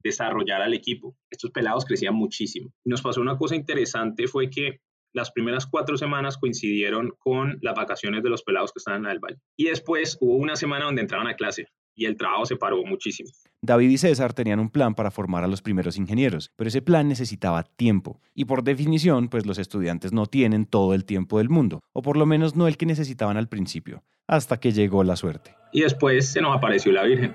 desarrollar 0.03 0.63
al 0.63 0.75
equipo. 0.75 1.17
Estos 1.31 1.51
pelados 1.51 1.85
crecían 1.85 2.15
muchísimo. 2.15 2.73
Nos 2.85 3.03
pasó 3.03 3.21
una 3.21 3.37
cosa 3.37 3.57
interesante, 3.57 4.29
fue 4.29 4.51
que 4.51 4.81
las 5.13 5.31
primeras 5.31 5.67
cuatro 5.67 5.97
semanas 5.97 6.37
coincidieron 6.37 7.13
con 7.19 7.59
las 7.63 7.75
vacaciones 7.75 8.23
de 8.23 8.31
los 8.31 8.43
pelados 8.43 8.73
que 8.73 8.79
estaban 8.79 9.05
en 9.05 9.11
el 9.11 9.19
valle. 9.19 9.39
Y 9.57 9.65
después 9.65 10.19
hubo 10.21 10.35
una 10.37 10.57
semana 10.57 10.85
donde 10.85 11.03
entraban 11.03 11.27
a 11.27 11.35
clase 11.35 11.67
y 11.99 12.07
el 12.07 12.17
trabajo 12.17 12.47
se 12.47 12.57
paró 12.57 12.85
muchísimo. 12.85 13.29
David 13.61 13.91
y 13.91 13.99
César 13.99 14.33
tenían 14.33 14.61
un 14.61 14.71
plan 14.71 14.95
para 14.95 15.11
formar 15.11 15.43
a 15.43 15.49
los 15.49 15.63
primeros 15.63 15.97
ingenieros, 15.97 16.53
pero 16.55 16.69
ese 16.69 16.81
plan 16.81 17.09
necesitaba 17.09 17.65
tiempo. 17.65 18.21
Y 18.35 18.45
por 18.45 18.63
definición, 18.63 19.29
pues 19.29 19.47
los 19.47 19.59
estudiantes 19.59 20.13
no 20.13 20.27
tienen 20.27 20.65
todo 20.65 20.95
el 20.95 21.05
tiempo 21.05 21.39
del 21.39 21.49
mundo, 21.49 21.81
o 21.93 22.03
por 22.03 22.17
lo 22.17 22.25
menos 22.25 22.55
no 22.55 22.69
el 22.69 22.77
que 22.77 22.87
necesitaban 22.87 23.37
al 23.37 23.49
principio, 23.49 24.05
hasta 24.29 24.61
que 24.61 24.71
llegó 24.71 25.03
la 25.03 25.17
suerte. 25.17 25.57
Y 25.73 25.81
después 25.81 26.31
se 26.31 26.41
nos 26.41 26.57
apareció 26.57 26.93
la 26.93 27.03
Virgen 27.03 27.35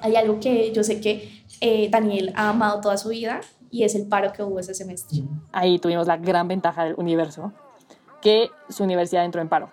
hay 0.00 0.16
algo 0.16 0.40
que 0.40 0.72
yo 0.72 0.84
sé 0.84 1.00
que 1.00 1.44
eh, 1.60 1.88
Daniel 1.90 2.32
ha 2.36 2.50
amado 2.50 2.80
toda 2.80 2.96
su 2.96 3.08
vida 3.10 3.40
y 3.70 3.84
es 3.84 3.94
el 3.94 4.08
paro 4.08 4.32
que 4.32 4.42
hubo 4.42 4.58
ese 4.60 4.74
semestre. 4.74 5.22
Ahí 5.52 5.78
tuvimos 5.78 6.06
la 6.06 6.16
gran 6.16 6.48
ventaja 6.48 6.84
del 6.84 6.94
universo, 6.96 7.52
que 8.22 8.50
su 8.68 8.84
universidad 8.84 9.24
entró 9.24 9.40
en 9.40 9.48
paro. 9.48 9.70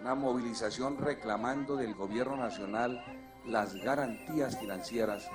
Una 0.00 0.14
movilización 0.14 0.98
reclamando 0.98 1.76
del 1.76 1.94
gobierno 1.94 2.36
nacional 2.36 3.02
las 3.46 3.74
garantías 3.76 4.58
financieras 4.58 5.28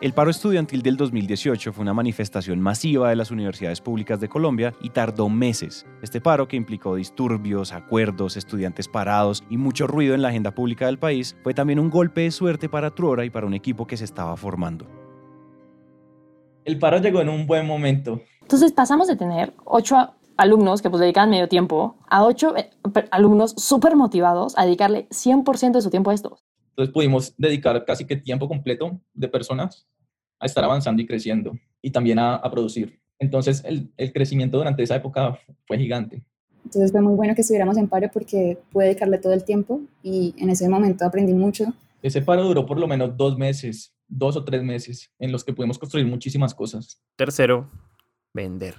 el 0.00 0.12
paro 0.12 0.30
estudiantil 0.30 0.82
del 0.82 0.96
2018 0.96 1.72
fue 1.72 1.82
una 1.82 1.94
manifestación 1.94 2.60
masiva 2.60 3.10
de 3.10 3.16
las 3.16 3.30
universidades 3.30 3.80
públicas 3.80 4.20
de 4.20 4.28
Colombia 4.28 4.74
y 4.80 4.90
tardó 4.90 5.28
meses. 5.28 5.86
Este 6.02 6.20
paro, 6.20 6.48
que 6.48 6.56
implicó 6.56 6.94
disturbios, 6.94 7.72
acuerdos, 7.72 8.36
estudiantes 8.36 8.88
parados 8.88 9.44
y 9.50 9.56
mucho 9.56 9.86
ruido 9.86 10.14
en 10.14 10.22
la 10.22 10.28
agenda 10.28 10.54
pública 10.54 10.86
del 10.86 10.98
país, 10.98 11.36
fue 11.42 11.54
también 11.54 11.78
un 11.78 11.90
golpe 11.90 12.22
de 12.22 12.30
suerte 12.30 12.68
para 12.68 12.94
Truora 12.94 13.24
y 13.24 13.30
para 13.30 13.46
un 13.46 13.54
equipo 13.54 13.86
que 13.86 13.96
se 13.96 14.04
estaba 14.04 14.36
formando. 14.36 14.86
El 16.64 16.78
paro 16.78 16.98
llegó 16.98 17.20
en 17.20 17.28
un 17.28 17.46
buen 17.46 17.66
momento. 17.66 18.20
Entonces 18.40 18.72
pasamos 18.72 19.08
de 19.08 19.16
tener 19.16 19.52
ocho 19.64 20.14
alumnos 20.36 20.82
que 20.82 20.90
pues 20.90 21.00
dedican 21.00 21.30
medio 21.30 21.48
tiempo 21.48 21.96
a 22.08 22.24
ocho 22.24 22.56
eh, 22.56 22.70
alumnos 23.10 23.54
súper 23.56 23.94
motivados 23.94 24.56
a 24.58 24.64
dedicarle 24.64 25.08
100% 25.10 25.72
de 25.72 25.82
su 25.82 25.90
tiempo 25.90 26.10
a 26.10 26.14
esto. 26.14 26.38
Entonces 26.74 26.92
pudimos 26.92 27.32
dedicar 27.38 27.84
casi 27.84 28.04
que 28.04 28.16
tiempo 28.16 28.48
completo 28.48 29.00
de 29.12 29.28
personas 29.28 29.86
a 30.40 30.46
estar 30.46 30.64
avanzando 30.64 31.00
y 31.00 31.06
creciendo 31.06 31.56
y 31.80 31.90
también 31.90 32.18
a, 32.18 32.34
a 32.34 32.50
producir. 32.50 32.98
Entonces 33.20 33.62
el, 33.64 33.92
el, 33.96 34.12
crecimiento 34.12 34.58
durante 34.58 34.82
esa 34.82 34.96
época 34.96 35.38
fue 35.68 35.78
gigante. 35.78 36.24
Entonces 36.64 36.90
fue 36.90 37.00
muy 37.00 37.14
bueno 37.14 37.34
que 37.36 37.42
estuviéramos 37.42 37.76
en 37.76 37.86
paro 37.86 38.10
porque 38.12 38.58
pude 38.72 38.86
dedicarle 38.86 39.18
todo 39.18 39.32
el 39.32 39.44
tiempo 39.44 39.82
y 40.02 40.34
en 40.36 40.50
ese 40.50 40.68
momento 40.68 41.04
aprendí 41.04 41.32
mucho. 41.32 41.72
Ese 42.02 42.22
paro 42.22 42.42
duró 42.42 42.66
por 42.66 42.80
lo 42.80 42.88
menos 42.88 43.16
dos 43.16 43.38
meses, 43.38 43.94
dos 44.08 44.36
o 44.36 44.44
tres 44.44 44.64
meses, 44.64 45.12
en 45.20 45.30
los 45.30 45.44
que 45.44 45.52
pudimos 45.52 45.78
construir 45.78 46.06
muchísimas 46.06 46.52
cosas. 46.54 47.00
Tercero, 47.16 47.70
vender. 48.32 48.74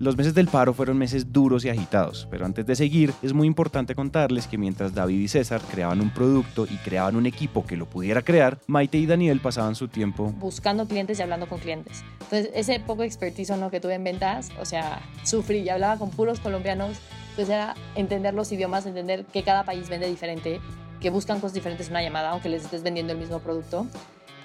Los 0.00 0.16
meses 0.16 0.34
del 0.34 0.48
paro 0.48 0.74
fueron 0.74 0.98
meses 0.98 1.32
duros 1.32 1.64
y 1.64 1.68
agitados, 1.68 2.26
pero 2.28 2.44
antes 2.44 2.66
de 2.66 2.74
seguir 2.74 3.12
es 3.22 3.32
muy 3.32 3.46
importante 3.46 3.94
contarles 3.94 4.48
que 4.48 4.58
mientras 4.58 4.92
David 4.92 5.20
y 5.20 5.28
César 5.28 5.60
creaban 5.70 6.00
un 6.00 6.10
producto 6.10 6.66
y 6.68 6.76
creaban 6.78 7.14
un 7.14 7.26
equipo 7.26 7.64
que 7.64 7.76
lo 7.76 7.86
pudiera 7.86 8.22
crear, 8.22 8.58
Maite 8.66 8.98
y 8.98 9.06
Daniel 9.06 9.38
pasaban 9.40 9.76
su 9.76 9.86
tiempo 9.86 10.34
buscando 10.40 10.86
clientes 10.86 11.18
y 11.18 11.22
hablando 11.22 11.48
con 11.48 11.60
clientes. 11.60 12.02
Entonces 12.22 12.50
ese 12.54 12.80
poco 12.80 13.04
expertise 13.04 13.56
¿no? 13.56 13.70
que 13.70 13.80
tuve 13.80 13.94
en 13.94 14.02
ventas, 14.02 14.50
o 14.60 14.64
sea, 14.64 15.00
sufrí 15.22 15.58
y 15.58 15.68
hablaba 15.68 15.96
con 15.96 16.10
puros 16.10 16.40
colombianos, 16.40 16.98
entonces 17.30 17.54
era 17.54 17.74
entender 17.94 18.34
los 18.34 18.50
idiomas, 18.50 18.86
entender 18.86 19.24
que 19.26 19.44
cada 19.44 19.64
país 19.64 19.88
vende 19.88 20.08
diferente, 20.08 20.60
que 21.00 21.10
buscan 21.10 21.38
cosas 21.38 21.54
diferentes 21.54 21.86
en 21.86 21.92
una 21.92 22.02
llamada, 22.02 22.30
aunque 22.30 22.48
les 22.48 22.64
estés 22.64 22.82
vendiendo 22.82 23.12
el 23.12 23.20
mismo 23.20 23.38
producto 23.38 23.86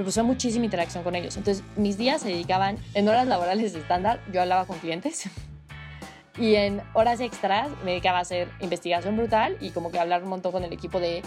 fue 0.03 0.23
muchísima 0.23 0.65
interacción 0.65 1.03
con 1.03 1.15
ellos. 1.15 1.35
Entonces, 1.37 1.63
mis 1.75 1.97
días 1.97 2.21
se 2.21 2.29
dedicaban 2.29 2.77
en 2.93 3.07
horas 3.07 3.27
laborales 3.27 3.75
estándar, 3.75 4.21
yo 4.31 4.41
hablaba 4.41 4.65
con 4.65 4.79
clientes, 4.79 5.29
y 6.37 6.55
en 6.55 6.81
horas 6.93 7.19
extras 7.19 7.69
me 7.83 7.91
dedicaba 7.91 8.19
a 8.19 8.21
hacer 8.21 8.49
investigación 8.61 9.17
brutal 9.17 9.57
y 9.59 9.71
como 9.71 9.91
que 9.91 9.99
hablar 9.99 10.23
un 10.23 10.29
montón 10.29 10.51
con 10.51 10.63
el 10.63 10.71
equipo 10.71 10.99
de, 10.99 11.21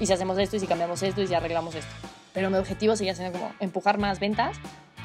y 0.00 0.06
si 0.06 0.12
hacemos 0.12 0.38
esto, 0.38 0.56
y 0.56 0.60
si 0.60 0.66
cambiamos 0.66 1.02
esto, 1.02 1.22
y 1.22 1.26
si 1.26 1.34
arreglamos 1.34 1.74
esto. 1.74 1.92
Pero 2.34 2.50
mi 2.50 2.56
objetivo 2.56 2.96
seguía 2.96 3.14
siendo 3.14 3.38
como 3.38 3.52
empujar 3.60 3.98
más 3.98 4.20
ventas. 4.20 4.56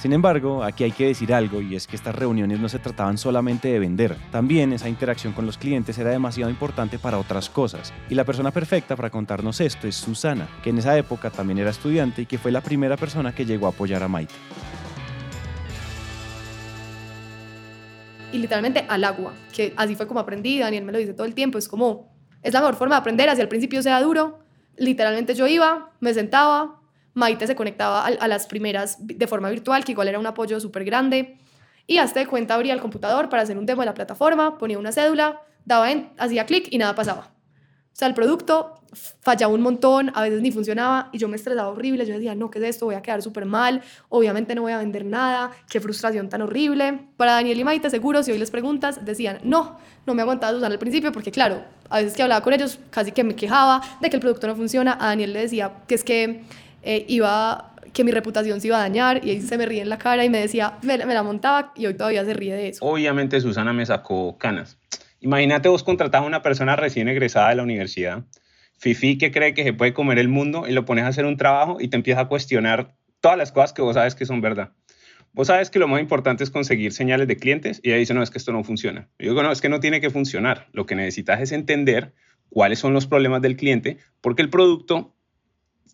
Sin 0.03 0.11
embargo, 0.11 0.65
aquí 0.65 0.83
hay 0.83 0.91
que 0.91 1.07
decir 1.07 1.33
algo 1.33 1.61
y 1.61 1.77
es 1.77 1.87
que 1.87 1.95
estas 1.95 2.13
reuniones 2.13 2.59
no 2.59 2.67
se 2.67 2.77
trataban 2.77 3.17
solamente 3.17 3.69
de 3.69 3.79
vender, 3.79 4.17
también 4.33 4.73
esa 4.73 4.89
interacción 4.89 5.31
con 5.31 5.45
los 5.45 5.57
clientes 5.57 5.97
era 5.97 6.09
demasiado 6.09 6.51
importante 6.51 6.99
para 6.99 7.17
otras 7.17 7.49
cosas. 7.49 7.93
Y 8.09 8.15
la 8.15 8.25
persona 8.25 8.51
perfecta 8.51 8.97
para 8.97 9.09
contarnos 9.09 9.61
esto 9.61 9.87
es 9.87 9.95
Susana, 9.95 10.49
que 10.61 10.71
en 10.71 10.79
esa 10.79 10.97
época 10.97 11.29
también 11.29 11.59
era 11.59 11.69
estudiante 11.69 12.23
y 12.23 12.25
que 12.25 12.37
fue 12.37 12.51
la 12.51 12.59
primera 12.59 12.97
persona 12.97 13.33
que 13.33 13.45
llegó 13.45 13.65
a 13.65 13.69
apoyar 13.69 14.03
a 14.03 14.09
Maite. 14.09 14.33
y 18.33 18.39
literalmente 18.39 18.85
al 18.89 19.05
agua, 19.05 19.31
que 19.53 19.73
así 19.77 19.95
fue 19.95 20.05
como 20.05 20.19
aprendí, 20.19 20.59
Daniel 20.59 20.83
me 20.83 20.91
lo 20.91 20.97
dice 20.97 21.13
todo 21.13 21.27
el 21.27 21.33
tiempo, 21.33 21.57
es 21.57 21.69
como, 21.69 22.13
es 22.41 22.51
la 22.53 22.59
mejor 22.59 22.75
forma 22.75 22.95
de 22.95 22.99
aprender, 22.99 23.29
así 23.29 23.39
al 23.39 23.47
principio 23.47 23.81
sea 23.81 24.01
duro, 24.01 24.39
literalmente 24.75 25.33
yo 25.33 25.47
iba, 25.47 25.91
me 26.01 26.13
sentaba, 26.13 26.82
Maite 27.13 27.47
se 27.47 27.55
conectaba 27.55 28.05
a, 28.05 28.27
las 28.27 28.47
primeras 28.47 28.97
de 28.99 29.27
forma 29.27 29.49
virtual, 29.49 29.83
que 29.85 29.91
igual 29.91 30.07
era 30.07 30.19
un 30.19 30.25
apoyo 30.25 30.59
súper 30.59 30.83
grande, 30.83 31.37
y 31.85 31.97
hasta 31.97 32.19
de 32.19 32.27
cuenta 32.27 32.55
abría 32.55 32.73
el 32.73 32.81
computador 32.81 33.29
para 33.29 33.43
hacer 33.43 33.57
un 33.57 33.65
demo 33.65 33.81
de 33.81 33.87
la 33.87 33.93
plataforma, 33.93 34.57
ponía 34.57 34.79
una 34.79 34.91
cédula, 34.91 35.41
daba 35.65 35.91
en, 35.91 36.11
hacía 36.17 36.45
clic 36.45 36.67
y 36.71 36.77
nada 36.77 36.95
pasaba. 36.95 37.33
O 37.93 37.95
sea, 37.95 38.07
el 38.07 38.15
producto 38.15 38.73
fallaba 39.21 39.53
un 39.53 39.61
montón, 39.61 40.11
a 40.15 40.23
veces 40.23 40.41
ni 40.41 40.51
funcionaba 40.51 41.09
y 41.11 41.19
yo 41.19 41.27
me 41.27 41.35
estresaba 41.35 41.69
horrible. 41.69 42.05
Yo 42.07 42.15
decía, 42.15 42.33
no, 42.33 42.49
¿qué 42.49 42.57
es 42.57 42.65
esto? 42.65 42.85
Voy 42.85 42.95
a 42.95 43.03
quedar 43.03 43.21
súper 43.21 43.45
mal, 43.45 43.83
obviamente 44.09 44.55
no 44.55 44.63
voy 44.63 44.71
a 44.71 44.79
vender 44.79 45.05
nada, 45.05 45.51
qué 45.69 45.79
frustración 45.79 46.27
tan 46.27 46.41
horrible. 46.41 47.07
Para 47.17 47.33
Daniel 47.33 47.59
y 47.59 47.63
Maite, 47.63 47.91
seguro, 47.91 48.23
si 48.23 48.31
hoy 48.31 48.39
les 48.39 48.49
preguntas, 48.49 49.05
decían, 49.05 49.39
no, 49.43 49.77
no 50.07 50.15
me 50.15 50.23
aguantaba 50.23 50.57
usar 50.57 50.71
al 50.71 50.79
principio 50.79 51.11
porque, 51.11 51.31
claro, 51.31 51.63
a 51.89 51.97
veces 51.97 52.15
que 52.15 52.23
hablaba 52.23 52.41
con 52.41 52.53
ellos 52.53 52.79
casi 52.89 53.11
que 53.11 53.23
me 53.23 53.35
quejaba 53.35 53.81
de 54.01 54.09
que 54.09 54.15
el 54.15 54.21
producto 54.21 54.47
no 54.47 54.55
funciona. 54.55 54.97
A 54.99 55.07
Daniel 55.09 55.33
le 55.33 55.41
decía 55.41 55.83
que 55.87 55.93
es 55.93 56.03
que 56.03 56.43
eh, 56.83 57.05
iba 57.07 57.73
que 57.93 58.03
mi 58.03 58.11
reputación 58.11 58.59
se 58.59 58.67
iba 58.67 58.77
a 58.77 58.81
dañar 58.81 59.25
y 59.25 59.29
ahí 59.29 59.41
se 59.41 59.57
me 59.57 59.65
ríe 59.65 59.81
en 59.81 59.89
la 59.89 59.97
cara 59.97 60.25
y 60.25 60.29
me 60.29 60.39
decía, 60.39 60.77
me, 60.81 60.97
la 60.97 61.23
montaba 61.23 61.73
y 61.75 61.85
hoy 61.85 61.93
todavía 61.93 62.25
se 62.25 62.33
ríe 62.33 62.55
de 62.55 62.69
eso. 62.69 62.85
Obviamente 62.85 63.39
Susana 63.39 63.71
me 63.71 63.85
sacó 63.85 64.37
canas. 64.37 64.77
Imagínate 65.19 65.69
vos 65.69 65.83
contratar 65.83 66.23
a 66.23 66.25
una 66.25 66.41
persona 66.41 66.75
recién 66.75 67.07
egresada 67.07 67.49
de 67.49 67.55
la 67.55 67.63
universidad, 67.63 68.25
Fifi 68.77 69.17
que 69.17 69.31
cree 69.31 69.53
que 69.53 69.63
se 69.63 69.73
puede 69.73 69.93
comer 69.93 70.19
el 70.19 70.27
mundo 70.27 70.67
y 70.67 70.73
lo 70.73 70.83
pones 70.85 71.05
a 71.05 71.07
hacer 71.07 71.25
un 71.25 71.37
trabajo 71.37 71.77
y 71.79 71.87
te 71.87 71.95
empieza 71.95 72.21
a 72.21 72.27
cuestionar 72.27 72.95
todas 73.21 73.37
las 73.37 73.51
cosas 73.51 73.71
que 73.71 73.81
vos 73.81 73.93
sabes 73.93 74.15
que 74.15 74.25
son 74.25 74.41
verdad. 74.41 74.71
Vos 75.31 75.47
sabes 75.47 75.69
que 75.69 75.79
lo 75.79 75.87
más 75.87 76.01
importante 76.01 76.43
es 76.43 76.51
conseguir 76.51 76.91
señales 76.91 77.27
de 77.27 77.37
clientes 77.37 77.79
y 77.81 77.89
ella 77.89 77.97
dice, 77.97 78.13
no, 78.13 78.21
es 78.21 78.29
que 78.29 78.37
esto 78.37 78.51
no 78.51 78.63
funciona. 78.63 79.09
Yo 79.17 79.29
digo, 79.29 79.41
no, 79.41 79.51
es 79.51 79.61
que 79.61 79.69
no 79.69 79.79
tiene 79.79 80.01
que 80.01 80.09
funcionar. 80.09 80.67
Lo 80.73 80.85
que 80.85 80.95
necesitas 80.95 81.41
es 81.41 81.51
entender 81.51 82.13
cuáles 82.49 82.79
son 82.79 82.93
los 82.93 83.07
problemas 83.07 83.41
del 83.41 83.55
cliente 83.55 83.97
porque 84.21 84.41
el 84.41 84.49
producto 84.49 85.15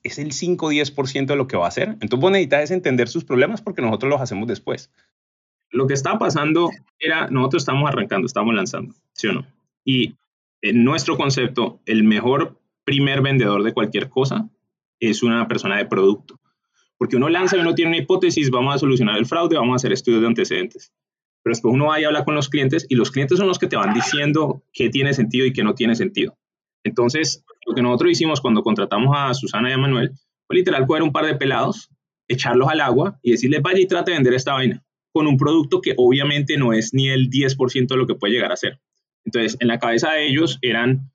es 0.03 0.19
el 0.19 0.31
5 0.31 0.65
o 0.65 0.71
10% 0.71 1.25
de 1.25 1.35
lo 1.35 1.47
que 1.47 1.57
va 1.57 1.65
a 1.65 1.69
hacer. 1.69 1.89
Entonces 2.01 2.19
vos 2.19 2.31
necesitas 2.31 2.63
es 2.63 2.71
entender 2.71 3.07
sus 3.07 3.25
problemas 3.25 3.61
porque 3.61 3.81
nosotros 3.81 4.09
los 4.09 4.21
hacemos 4.21 4.47
después. 4.47 4.91
Lo 5.71 5.87
que 5.87 5.93
estaba 5.93 6.17
pasando 6.17 6.69
era, 6.97 7.27
nosotros 7.27 7.61
estamos 7.63 7.87
arrancando, 7.87 8.25
estamos 8.25 8.55
lanzando, 8.55 8.95
¿sí 9.13 9.27
o 9.27 9.33
no? 9.33 9.45
Y 9.85 10.15
en 10.61 10.83
nuestro 10.83 11.17
concepto, 11.17 11.79
el 11.85 12.03
mejor 12.03 12.59
primer 12.83 13.21
vendedor 13.21 13.63
de 13.63 13.73
cualquier 13.73 14.09
cosa 14.09 14.49
es 14.99 15.23
una 15.23 15.47
persona 15.47 15.77
de 15.77 15.85
producto. 15.85 16.39
Porque 16.97 17.15
uno 17.15 17.29
lanza 17.29 17.55
y 17.55 17.61
uno 17.61 17.75
tiene 17.75 17.91
una 17.91 17.99
hipótesis, 17.99 18.49
vamos 18.49 18.75
a 18.75 18.79
solucionar 18.79 19.17
el 19.17 19.25
fraude, 19.25 19.55
vamos 19.55 19.73
a 19.73 19.75
hacer 19.77 19.93
estudios 19.93 20.21
de 20.21 20.27
antecedentes. 20.27 20.91
Pero 21.43 21.53
después 21.53 21.73
uno 21.73 21.87
va 21.87 22.01
y 22.01 22.03
habla 22.03 22.25
con 22.25 22.35
los 22.35 22.49
clientes 22.49 22.85
y 22.89 22.95
los 22.95 23.11
clientes 23.11 23.37
son 23.37 23.47
los 23.47 23.59
que 23.59 23.67
te 23.67 23.77
van 23.77 23.93
diciendo 23.93 24.63
qué 24.73 24.89
tiene 24.89 25.13
sentido 25.13 25.45
y 25.45 25.53
qué 25.53 25.63
no 25.63 25.75
tiene 25.75 25.95
sentido. 25.95 26.37
Entonces, 26.83 27.43
lo 27.65 27.73
que 27.73 27.81
nosotros 27.81 28.11
hicimos 28.11 28.41
cuando 28.41 28.63
contratamos 28.63 29.15
a 29.17 29.33
Susana 29.33 29.69
y 29.69 29.73
a 29.73 29.77
Manuel 29.77 30.11
fue 30.47 30.57
literal 30.57 30.87
coger 30.87 31.03
un 31.03 31.11
par 31.11 31.25
de 31.25 31.35
pelados, 31.35 31.89
echarlos 32.27 32.69
al 32.69 32.81
agua 32.81 33.19
y 33.21 33.31
decirles, 33.31 33.61
vaya 33.61 33.79
y 33.79 33.87
trate 33.87 34.11
de 34.11 34.17
vender 34.17 34.33
esta 34.33 34.53
vaina 34.53 34.83
con 35.11 35.27
un 35.27 35.37
producto 35.37 35.81
que 35.81 35.93
obviamente 35.97 36.57
no 36.57 36.73
es 36.73 36.93
ni 36.93 37.09
el 37.09 37.29
10% 37.29 37.87
de 37.87 37.97
lo 37.97 38.07
que 38.07 38.15
puede 38.15 38.33
llegar 38.33 38.51
a 38.51 38.57
ser. 38.57 38.79
Entonces, 39.25 39.57
en 39.59 39.67
la 39.67 39.79
cabeza 39.79 40.11
de 40.11 40.27
ellos 40.27 40.59
eran, 40.61 41.11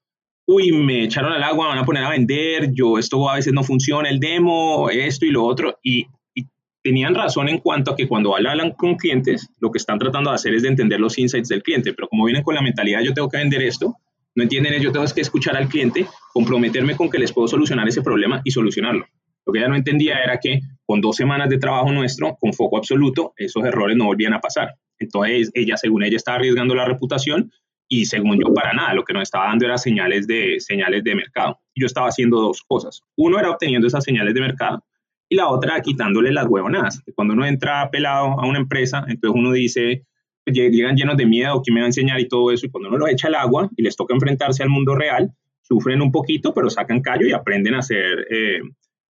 uy, 0.47 0.73
me 0.73 1.04
echaron 1.04 1.33
al 1.33 1.42
agua, 1.42 1.68
van 1.68 1.78
a 1.78 1.85
poner 1.85 2.04
a 2.04 2.11
vender, 2.11 2.73
yo 2.73 2.99
esto 2.99 3.28
a 3.28 3.37
veces 3.37 3.52
no 3.52 3.62
funciona, 3.62 4.09
el 4.09 4.21
demo, 4.21 4.90
esto 4.90 5.25
y 5.26 5.30
lo 5.30 5.44
otro, 5.44 5.78
y, 5.83 6.06
y 6.35 6.47
tenían 6.83 7.14
razón 7.14 7.49
en 7.49 7.59
cuanto 7.59 7.92
a 7.92 7.97
que 7.97 8.09
cuando 8.09 8.37
hablan 8.37 8.73
con 8.73 8.97
clientes, 8.97 9.49
lo 9.61 9.71
que 9.71 9.78
están 9.78 9.99
tratando 9.99 10.30
de 10.30 10.37
hacer 10.37 10.54
es 10.54 10.62
de 10.62 10.68
entender 10.68 11.00
los 11.00 11.18
insights 11.18 11.49
del 11.49 11.62
cliente, 11.62 11.92
pero 11.94 12.09
como 12.09 12.25
vienen 12.25 12.42
con 12.42 12.54
la 12.54 12.62
mentalidad, 12.62 13.00
yo 13.00 13.14
tengo 13.14 13.28
que 13.28 13.38
vender 13.38 13.62
esto, 13.62 13.97
no 14.35 14.43
entienden, 14.43 14.81
yo 14.83 14.93
tengo 14.93 15.07
que 15.14 15.21
escuchar 15.21 15.57
al 15.57 15.69
cliente, 15.69 16.07
comprometerme 16.33 16.97
con 16.97 17.09
que 17.09 17.19
les 17.19 17.33
puedo 17.33 17.47
solucionar 17.49 17.87
ese 17.88 18.03
problema 18.03 18.41
y 18.45 18.50
solucionarlo. 18.50 19.07
Lo 19.47 19.53
que 19.53 19.59
ella 19.59 19.69
no 19.69 19.76
entendía 19.76 20.19
era 20.19 20.38
que 20.38 20.61
con 20.87 21.00
dos 21.00 21.17
semanas 21.17 21.49
de 21.49 21.59
trabajo 21.59 21.93
nuestro, 21.93 22.37
con 22.41 22.53
foco 22.53 22.79
absoluto, 22.79 23.33
esos 23.37 23.64
errores 23.64 23.97
no 23.97 24.07
volvían 24.07 24.33
a 24.33 24.41
pasar. 24.41 24.75
Entonces, 24.99 25.50
ella, 25.55 25.76
según 25.76 26.03
ella, 26.03 26.17
estaba 26.17 26.37
arriesgando 26.37 26.75
la 26.75 26.85
reputación 26.85 27.53
y 27.88 28.07
según 28.07 28.41
yo, 28.41 28.53
para 28.55 28.73
nada. 28.73 28.95
Lo 28.95 29.05
que 29.05 29.12
nos 29.12 29.23
estaba 29.23 29.47
dando 29.47 29.67
era 29.67 29.79
señales 29.79 30.26
de, 30.26 30.59
señales 30.61 31.05
de 31.05 31.14
mercado. 31.14 31.61
Yo 31.75 31.87
estaba 31.87 32.09
haciendo 32.09 32.41
dos 32.41 32.62
cosas. 32.67 33.03
Uno 33.17 33.38
era 33.38 33.50
obteniendo 33.50 33.87
esas 33.87 34.05
señales 34.05 34.35
de 34.35 34.41
mercado 34.41 34.85
y 35.29 35.37
la 35.37 35.49
otra 35.49 35.81
quitándole 35.81 36.33
las 36.33 36.47
huevonadas. 36.47 37.03
Cuando 37.14 37.35
uno 37.35 37.47
entra 37.47 37.91
pelado 37.91 38.41
a 38.41 38.47
una 38.47 38.59
empresa, 38.59 39.05
entonces 39.09 39.38
uno 39.38 39.53
dice, 39.53 40.05
llegan 40.52 40.96
llenos 40.96 41.16
de 41.16 41.26
miedo, 41.26 41.62
¿quién 41.62 41.74
me 41.74 41.80
va 41.80 41.86
a 41.86 41.88
enseñar 41.88 42.20
y 42.20 42.28
todo 42.28 42.50
eso? 42.50 42.66
Y 42.66 42.70
cuando 42.70 42.88
uno 42.88 42.98
lo 42.98 43.08
echa 43.08 43.28
al 43.28 43.34
agua 43.34 43.70
y 43.76 43.82
les 43.82 43.96
toca 43.96 44.14
enfrentarse 44.14 44.62
al 44.62 44.68
mundo 44.68 44.94
real, 44.94 45.32
sufren 45.62 46.02
un 46.02 46.12
poquito, 46.12 46.52
pero 46.52 46.70
sacan 46.70 47.00
callo 47.00 47.26
y 47.26 47.32
aprenden 47.32 47.74
a 47.74 47.82
ser 47.82 48.26
eh, 48.30 48.60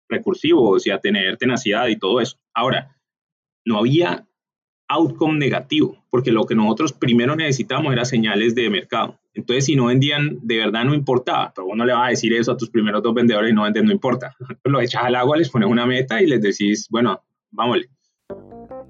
recursivos 0.09 0.87
y 0.87 0.91
a 0.91 0.99
tener 0.99 1.37
tenacidad 1.37 1.87
y 1.87 1.97
todo 1.97 2.21
eso. 2.21 2.37
Ahora, 2.53 2.95
no 3.65 3.79
había 3.79 4.25
outcome 4.89 5.37
negativo, 5.37 6.05
porque 6.09 6.31
lo 6.31 6.45
que 6.45 6.55
nosotros 6.55 6.93
primero 6.93 7.35
necesitamos 7.35 7.91
era 7.91 8.05
señales 8.05 8.55
de 8.55 8.69
mercado. 8.69 9.19
Entonces, 9.33 9.65
si 9.65 9.75
no 9.75 9.85
vendían, 9.85 10.39
de 10.41 10.57
verdad 10.57 10.85
no 10.85 10.93
importaba. 10.93 11.51
Pero 11.53 11.67
uno 11.67 11.85
le 11.85 11.93
va 11.93 12.07
a 12.07 12.09
decir 12.09 12.33
eso 12.33 12.53
a 12.53 12.57
tus 12.57 12.69
primeros 12.69 13.03
dos 13.03 13.13
vendedores 13.13 13.51
y 13.51 13.53
no 13.53 13.63
venden, 13.63 13.85
no 13.85 13.91
importa. 13.91 14.35
Lo 14.63 14.81
echas 14.81 15.03
al 15.03 15.15
agua, 15.15 15.37
les 15.37 15.49
pones 15.49 15.69
una 15.69 15.85
meta 15.85 16.21
y 16.21 16.27
les 16.27 16.41
decís, 16.41 16.87
bueno, 16.89 17.21
vámonos. 17.51 17.85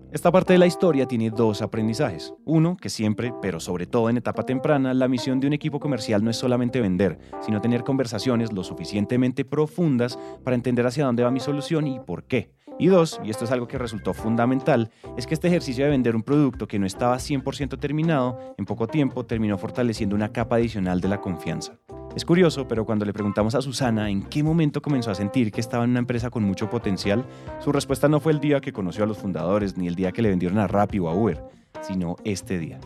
Esta 0.09 0.31
parte 0.31 0.53
de 0.53 0.59
la 0.59 0.65
historia 0.67 1.05
tiene 1.05 1.29
dos 1.29 1.61
aprendizajes. 1.61 2.33
Uno, 2.45 2.77
que 2.77 2.89
siempre, 2.89 3.33
pero 3.41 3.59
sobre 3.59 3.85
todo 3.87 4.09
en 4.09 4.15
etapa 4.15 4.43
temprana, 4.43 4.93
la 4.93 5.09
misión 5.09 5.41
de 5.41 5.47
un 5.47 5.53
equipo 5.53 5.81
comercial 5.81 6.23
no 6.23 6.29
es 6.29 6.37
solamente 6.37 6.79
vender, 6.79 7.19
sino 7.41 7.59
tener 7.59 7.83
conversaciones 7.83 8.53
lo 8.53 8.63
suficientemente 8.63 9.43
profundas 9.43 10.17
para 10.45 10.55
entender 10.55 10.87
hacia 10.87 11.05
dónde 11.05 11.23
va 11.23 11.31
mi 11.31 11.41
solución 11.41 11.87
y 11.87 11.99
por 11.99 12.23
qué. 12.23 12.53
Y 12.79 12.87
dos, 12.87 13.19
y 13.23 13.31
esto 13.31 13.45
es 13.45 13.51
algo 13.51 13.67
que 13.67 13.77
resultó 13.77 14.13
fundamental, 14.13 14.91
es 15.17 15.25
que 15.25 15.33
este 15.33 15.47
ejercicio 15.47 15.85
de 15.85 15.91
vender 15.91 16.15
un 16.15 16.21
producto 16.21 16.67
que 16.67 16.77
no 16.77 16.85
estaba 16.85 17.17
100% 17.17 17.79
terminado, 17.79 18.53
en 18.57 18.65
poco 18.65 18.87
tiempo 18.87 19.25
terminó 19.25 19.57
fortaleciendo 19.57 20.15
una 20.15 20.31
capa 20.31 20.57
adicional 20.57 21.01
de 21.01 21.07
la 21.07 21.19
confianza. 21.19 21.79
Es 22.15 22.23
curioso, 22.23 22.67
pero 22.67 22.85
cuando 22.85 23.05
le 23.05 23.13
preguntamos 23.13 23.55
a 23.55 23.61
Susana 23.61 24.09
en 24.09 24.23
qué 24.23 24.43
momento 24.43 24.81
comenzó 24.81 25.11
a 25.11 25.15
sentir 25.15 25.51
que 25.51 25.61
estaba 25.61 25.83
en 25.83 25.91
una 25.91 25.99
empresa 25.99 26.29
con 26.29 26.43
mucho 26.43 26.69
potencial, 26.69 27.25
su 27.59 27.71
respuesta 27.71 28.07
no 28.07 28.19
fue 28.19 28.31
el 28.31 28.39
día 28.39 28.59
que 28.59 28.73
conoció 28.73 29.03
a 29.03 29.07
los 29.07 29.17
fundadores 29.17 29.77
ni 29.77 29.87
el 29.87 29.95
día 29.95 30.11
que 30.11 30.21
le 30.21 30.29
vendieron 30.29 30.59
a 30.59 30.67
Rappi 30.67 30.99
o 30.99 31.09
a 31.09 31.15
Uber, 31.15 31.43
sino 31.81 32.15
este 32.23 32.59
día. 32.59 32.79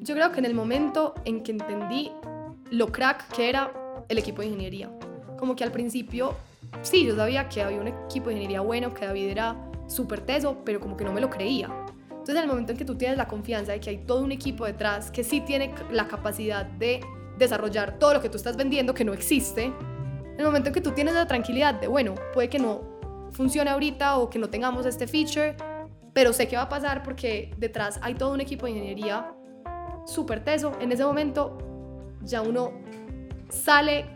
Yo 0.00 0.14
creo 0.14 0.30
que 0.30 0.38
en 0.38 0.44
el 0.44 0.54
momento 0.54 1.14
en 1.24 1.42
que 1.42 1.52
entendí 1.52 2.12
lo 2.70 2.92
crack 2.92 3.28
que 3.28 3.48
era 3.48 3.72
el 4.08 4.18
equipo 4.18 4.42
de 4.42 4.48
ingeniería. 4.48 4.90
Como 5.38 5.54
que 5.54 5.64
al 5.64 5.72
principio, 5.72 6.34
sí, 6.82 7.04
yo 7.06 7.16
sabía 7.16 7.48
que 7.48 7.62
había 7.62 7.80
un 7.80 7.88
equipo 7.88 8.26
de 8.26 8.34
ingeniería 8.34 8.60
bueno, 8.60 8.94
que 8.94 9.06
David 9.06 9.28
era 9.28 9.56
súper 9.86 10.20
teso, 10.20 10.58
pero 10.64 10.80
como 10.80 10.96
que 10.96 11.04
no 11.04 11.12
me 11.12 11.20
lo 11.20 11.30
creía. 11.30 11.66
Entonces, 12.10 12.36
en 12.36 12.42
el 12.42 12.48
momento 12.48 12.72
en 12.72 12.78
que 12.78 12.84
tú 12.84 12.96
tienes 12.96 13.16
la 13.16 13.26
confianza 13.26 13.72
de 13.72 13.80
que 13.80 13.90
hay 13.90 13.98
todo 13.98 14.22
un 14.22 14.32
equipo 14.32 14.66
detrás 14.66 15.10
que 15.10 15.24
sí 15.24 15.40
tiene 15.40 15.74
la 15.90 16.08
capacidad 16.08 16.66
de 16.66 17.00
desarrollar 17.38 17.98
todo 17.98 18.14
lo 18.14 18.20
que 18.20 18.28
tú 18.28 18.36
estás 18.36 18.56
vendiendo 18.56 18.92
que 18.92 19.04
no 19.04 19.14
existe, 19.14 19.64
en 19.64 20.34
el 20.38 20.44
momento 20.44 20.68
en 20.68 20.74
que 20.74 20.80
tú 20.80 20.92
tienes 20.92 21.14
la 21.14 21.26
tranquilidad 21.26 21.74
de, 21.74 21.88
bueno, 21.88 22.14
puede 22.34 22.48
que 22.48 22.58
no 22.58 22.82
funcione 23.32 23.70
ahorita 23.70 24.18
o 24.18 24.28
que 24.28 24.38
no 24.38 24.48
tengamos 24.48 24.86
este 24.86 25.06
feature, 25.06 25.56
pero 26.12 26.32
sé 26.32 26.48
que 26.48 26.56
va 26.56 26.62
a 26.62 26.68
pasar 26.68 27.02
porque 27.02 27.54
detrás 27.56 27.98
hay 28.02 28.14
todo 28.14 28.32
un 28.32 28.40
equipo 28.40 28.66
de 28.66 28.72
ingeniería 28.72 29.32
súper 30.06 30.44
teso, 30.44 30.72
en 30.80 30.92
ese 30.92 31.04
momento 31.04 31.58
ya 32.22 32.42
uno 32.42 32.72
sale 33.48 34.06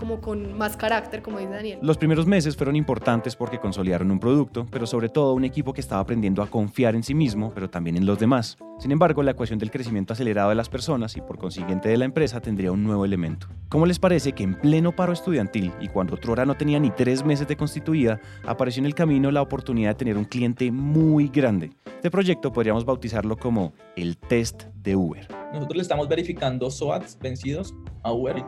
como 0.00 0.20
con 0.20 0.56
más 0.56 0.76
carácter, 0.76 1.22
como 1.22 1.38
dice 1.38 1.52
Daniel. 1.52 1.78
Los 1.82 1.98
primeros 1.98 2.26
meses 2.26 2.56
fueron 2.56 2.74
importantes 2.74 3.36
porque 3.36 3.60
consolidaron 3.60 4.10
un 4.10 4.18
producto, 4.18 4.66
pero 4.70 4.86
sobre 4.86 5.10
todo 5.10 5.34
un 5.34 5.44
equipo 5.44 5.74
que 5.74 5.82
estaba 5.82 6.00
aprendiendo 6.00 6.42
a 6.42 6.48
confiar 6.48 6.96
en 6.96 7.02
sí 7.02 7.14
mismo, 7.14 7.52
pero 7.54 7.68
también 7.68 7.96
en 7.96 8.06
los 8.06 8.18
demás. 8.18 8.56
Sin 8.78 8.92
embargo, 8.92 9.22
la 9.22 9.32
ecuación 9.32 9.58
del 9.58 9.70
crecimiento 9.70 10.14
acelerado 10.14 10.48
de 10.48 10.54
las 10.54 10.70
personas 10.70 11.16
y 11.18 11.20
por 11.20 11.36
consiguiente 11.36 11.90
de 11.90 11.98
la 11.98 12.06
empresa 12.06 12.40
tendría 12.40 12.72
un 12.72 12.82
nuevo 12.82 13.04
elemento. 13.04 13.46
¿Cómo 13.68 13.84
les 13.84 13.98
parece 13.98 14.32
que 14.32 14.42
en 14.42 14.58
pleno 14.58 14.96
paro 14.96 15.12
estudiantil 15.12 15.72
y 15.80 15.88
cuando 15.88 16.16
Trora 16.16 16.46
no 16.46 16.56
tenía 16.56 16.80
ni 16.80 16.90
tres 16.90 17.22
meses 17.22 17.46
de 17.46 17.56
constituida, 17.56 18.20
apareció 18.46 18.80
en 18.80 18.86
el 18.86 18.94
camino 18.94 19.30
la 19.30 19.42
oportunidad 19.42 19.90
de 19.90 19.96
tener 19.96 20.16
un 20.16 20.24
cliente 20.24 20.72
muy 20.72 21.28
grande? 21.28 21.72
Este 21.84 22.10
proyecto 22.10 22.50
podríamos 22.50 22.86
bautizarlo 22.86 23.36
como 23.36 23.74
el 23.96 24.16
test 24.16 24.62
de 24.76 24.96
Uber. 24.96 25.28
Nosotros 25.52 25.76
le 25.76 25.82
estamos 25.82 26.08
verificando 26.08 26.70
SOATs 26.70 27.18
vencidos 27.20 27.74
a 28.02 28.12
Uber. 28.12 28.42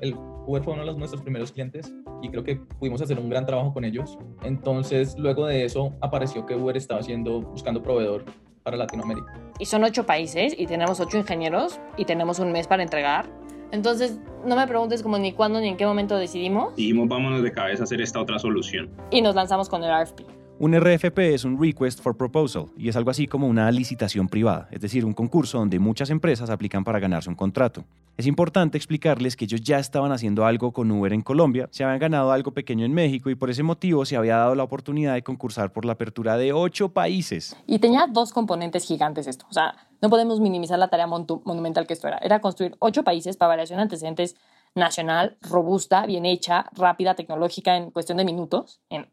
El 0.00 0.16
Uber 0.48 0.62
fue 0.62 0.72
uno 0.72 0.84
de 0.86 0.98
nuestros 0.98 1.20
primeros 1.20 1.52
clientes 1.52 1.92
y 2.22 2.30
creo 2.30 2.42
que 2.42 2.56
pudimos 2.56 3.02
hacer 3.02 3.18
un 3.18 3.28
gran 3.28 3.44
trabajo 3.44 3.74
con 3.74 3.84
ellos. 3.84 4.18
Entonces, 4.42 5.14
luego 5.18 5.46
de 5.46 5.66
eso, 5.66 5.94
apareció 6.00 6.46
que 6.46 6.54
Uber 6.54 6.74
estaba 6.74 7.00
haciendo, 7.00 7.42
buscando 7.42 7.82
proveedor 7.82 8.24
para 8.62 8.78
Latinoamérica. 8.78 9.30
Y 9.58 9.66
son 9.66 9.84
ocho 9.84 10.06
países 10.06 10.54
y 10.56 10.66
tenemos 10.66 11.00
ocho 11.00 11.18
ingenieros 11.18 11.78
y 11.98 12.06
tenemos 12.06 12.38
un 12.38 12.50
mes 12.50 12.66
para 12.66 12.82
entregar. 12.82 13.28
Entonces, 13.72 14.18
no 14.46 14.56
me 14.56 14.66
preguntes 14.66 15.02
como 15.02 15.18
ni 15.18 15.32
cuándo 15.32 15.60
ni 15.60 15.68
en 15.68 15.76
qué 15.76 15.84
momento 15.84 16.16
decidimos. 16.16 16.74
Dijimos, 16.76 17.08
vámonos 17.08 17.42
de 17.42 17.52
cabeza 17.52 17.82
a 17.82 17.84
hacer 17.84 18.00
esta 18.00 18.18
otra 18.18 18.38
solución. 18.38 18.90
Y 19.10 19.20
nos 19.20 19.34
lanzamos 19.34 19.68
con 19.68 19.84
el 19.84 19.90
RFP. 20.02 20.37
Un 20.60 20.74
RFP 20.74 21.18
es 21.20 21.44
un 21.44 21.56
Request 21.56 22.00
for 22.00 22.16
Proposal 22.16 22.66
y 22.76 22.88
es 22.88 22.96
algo 22.96 23.12
así 23.12 23.28
como 23.28 23.46
una 23.46 23.70
licitación 23.70 24.26
privada, 24.26 24.66
es 24.72 24.80
decir, 24.80 25.04
un 25.04 25.12
concurso 25.12 25.56
donde 25.56 25.78
muchas 25.78 26.10
empresas 26.10 26.50
aplican 26.50 26.82
para 26.82 26.98
ganarse 26.98 27.30
un 27.30 27.36
contrato. 27.36 27.84
Es 28.16 28.26
importante 28.26 28.76
explicarles 28.76 29.36
que 29.36 29.44
ellos 29.44 29.60
ya 29.60 29.78
estaban 29.78 30.10
haciendo 30.10 30.44
algo 30.44 30.72
con 30.72 30.90
Uber 30.90 31.12
en 31.12 31.22
Colombia, 31.22 31.68
se 31.70 31.84
habían 31.84 32.00
ganado 32.00 32.32
algo 32.32 32.50
pequeño 32.50 32.84
en 32.84 32.92
México 32.92 33.30
y 33.30 33.36
por 33.36 33.50
ese 33.50 33.62
motivo 33.62 34.04
se 34.04 34.16
había 34.16 34.38
dado 34.38 34.56
la 34.56 34.64
oportunidad 34.64 35.14
de 35.14 35.22
concursar 35.22 35.72
por 35.72 35.84
la 35.84 35.92
apertura 35.92 36.36
de 36.36 36.52
ocho 36.52 36.88
países. 36.88 37.56
Y 37.68 37.78
tenía 37.78 38.08
dos 38.08 38.32
componentes 38.32 38.84
gigantes 38.84 39.28
esto. 39.28 39.46
O 39.48 39.52
sea, 39.52 39.76
no 40.02 40.10
podemos 40.10 40.40
minimizar 40.40 40.80
la 40.80 40.88
tarea 40.88 41.06
monumental 41.06 41.86
que 41.86 41.92
esto 41.92 42.08
era. 42.08 42.18
Era 42.18 42.40
construir 42.40 42.74
ocho 42.80 43.04
países 43.04 43.36
para 43.36 43.50
variación 43.50 43.76
de 43.76 43.82
antecedentes 43.84 44.34
nacional, 44.74 45.36
robusta, 45.40 46.04
bien 46.04 46.26
hecha, 46.26 46.66
rápida, 46.72 47.14
tecnológica 47.14 47.76
en 47.76 47.92
cuestión 47.92 48.18
de 48.18 48.24
minutos, 48.24 48.80
en 48.90 49.06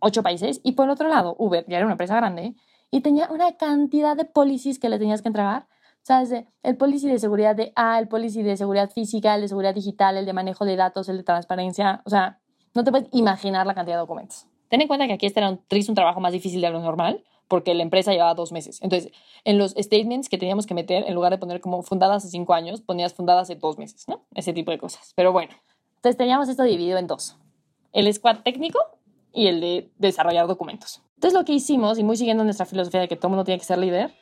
ocho 0.00 0.22
países. 0.22 0.60
Y 0.62 0.72
por 0.72 0.86
el 0.86 0.90
otro 0.90 1.08
lado, 1.08 1.36
Uber 1.38 1.64
ya 1.68 1.76
era 1.76 1.86
una 1.86 1.94
empresa 1.94 2.16
grande 2.16 2.54
y 2.90 3.00
tenía 3.00 3.28
una 3.30 3.56
cantidad 3.56 4.16
de 4.16 4.24
policies 4.24 4.78
que 4.78 4.88
le 4.88 4.98
tenías 4.98 5.22
que 5.22 5.28
entregar. 5.28 5.66
O 6.02 6.06
sea, 6.06 6.20
desde 6.20 6.48
el 6.62 6.76
policy 6.76 7.08
de 7.08 7.18
seguridad 7.18 7.54
de 7.54 7.72
A, 7.76 7.98
el 7.98 8.08
policy 8.08 8.42
de 8.42 8.56
seguridad 8.56 8.90
física, 8.90 9.34
el 9.34 9.42
de 9.42 9.48
seguridad 9.48 9.74
digital, 9.74 10.16
el 10.16 10.26
de 10.26 10.32
manejo 10.32 10.64
de 10.64 10.76
datos, 10.76 11.08
el 11.08 11.18
de 11.18 11.22
transparencia. 11.22 12.02
O 12.04 12.10
sea, 12.10 12.40
no 12.74 12.84
te 12.84 12.90
puedes 12.90 13.08
imaginar 13.12 13.66
la 13.66 13.74
cantidad 13.74 13.96
de 13.96 14.00
documentos. 14.00 14.46
Ten 14.68 14.80
en 14.80 14.88
cuenta 14.88 15.06
que 15.06 15.12
aquí 15.12 15.26
este 15.26 15.40
era 15.40 15.50
un, 15.50 15.60
un 15.70 15.94
trabajo 15.94 16.20
más 16.20 16.32
difícil 16.32 16.60
de 16.60 16.70
lo 16.70 16.80
normal 16.80 17.24
porque 17.48 17.74
la 17.74 17.82
empresa 17.82 18.12
llevaba 18.12 18.34
dos 18.34 18.52
meses. 18.52 18.80
Entonces, 18.80 19.10
en 19.44 19.58
los 19.58 19.72
statements 19.72 20.28
que 20.28 20.38
teníamos 20.38 20.66
que 20.66 20.74
meter, 20.74 21.04
en 21.06 21.14
lugar 21.14 21.32
de 21.32 21.38
poner 21.38 21.60
como 21.60 21.82
fundadas 21.82 22.18
hace 22.18 22.28
cinco 22.28 22.54
años, 22.54 22.80
ponías 22.80 23.12
fundadas 23.12 23.42
hace 23.50 23.56
dos 23.56 23.76
meses, 23.76 24.06
¿no? 24.06 24.24
Ese 24.34 24.52
tipo 24.52 24.70
de 24.70 24.78
cosas. 24.78 25.12
Pero 25.16 25.32
bueno, 25.32 25.52
entonces 25.96 26.16
teníamos 26.16 26.48
esto 26.48 26.62
dividido 26.62 26.96
en 26.96 27.08
dos. 27.08 27.36
El 27.92 28.12
squad 28.14 28.38
técnico 28.44 28.78
y 29.32 29.46
el 29.46 29.60
de 29.60 29.90
desarrollar 29.98 30.46
documentos. 30.46 31.02
Entonces 31.14 31.38
lo 31.38 31.44
que 31.44 31.52
hicimos, 31.52 31.98
y 31.98 32.04
muy 32.04 32.16
siguiendo 32.16 32.44
nuestra 32.44 32.66
filosofía 32.66 33.00
de 33.00 33.08
que 33.08 33.16
todo 33.16 33.28
mundo 33.28 33.44
tiene 33.44 33.58
que 33.58 33.66
ser 33.66 33.78
líder, 33.78 34.14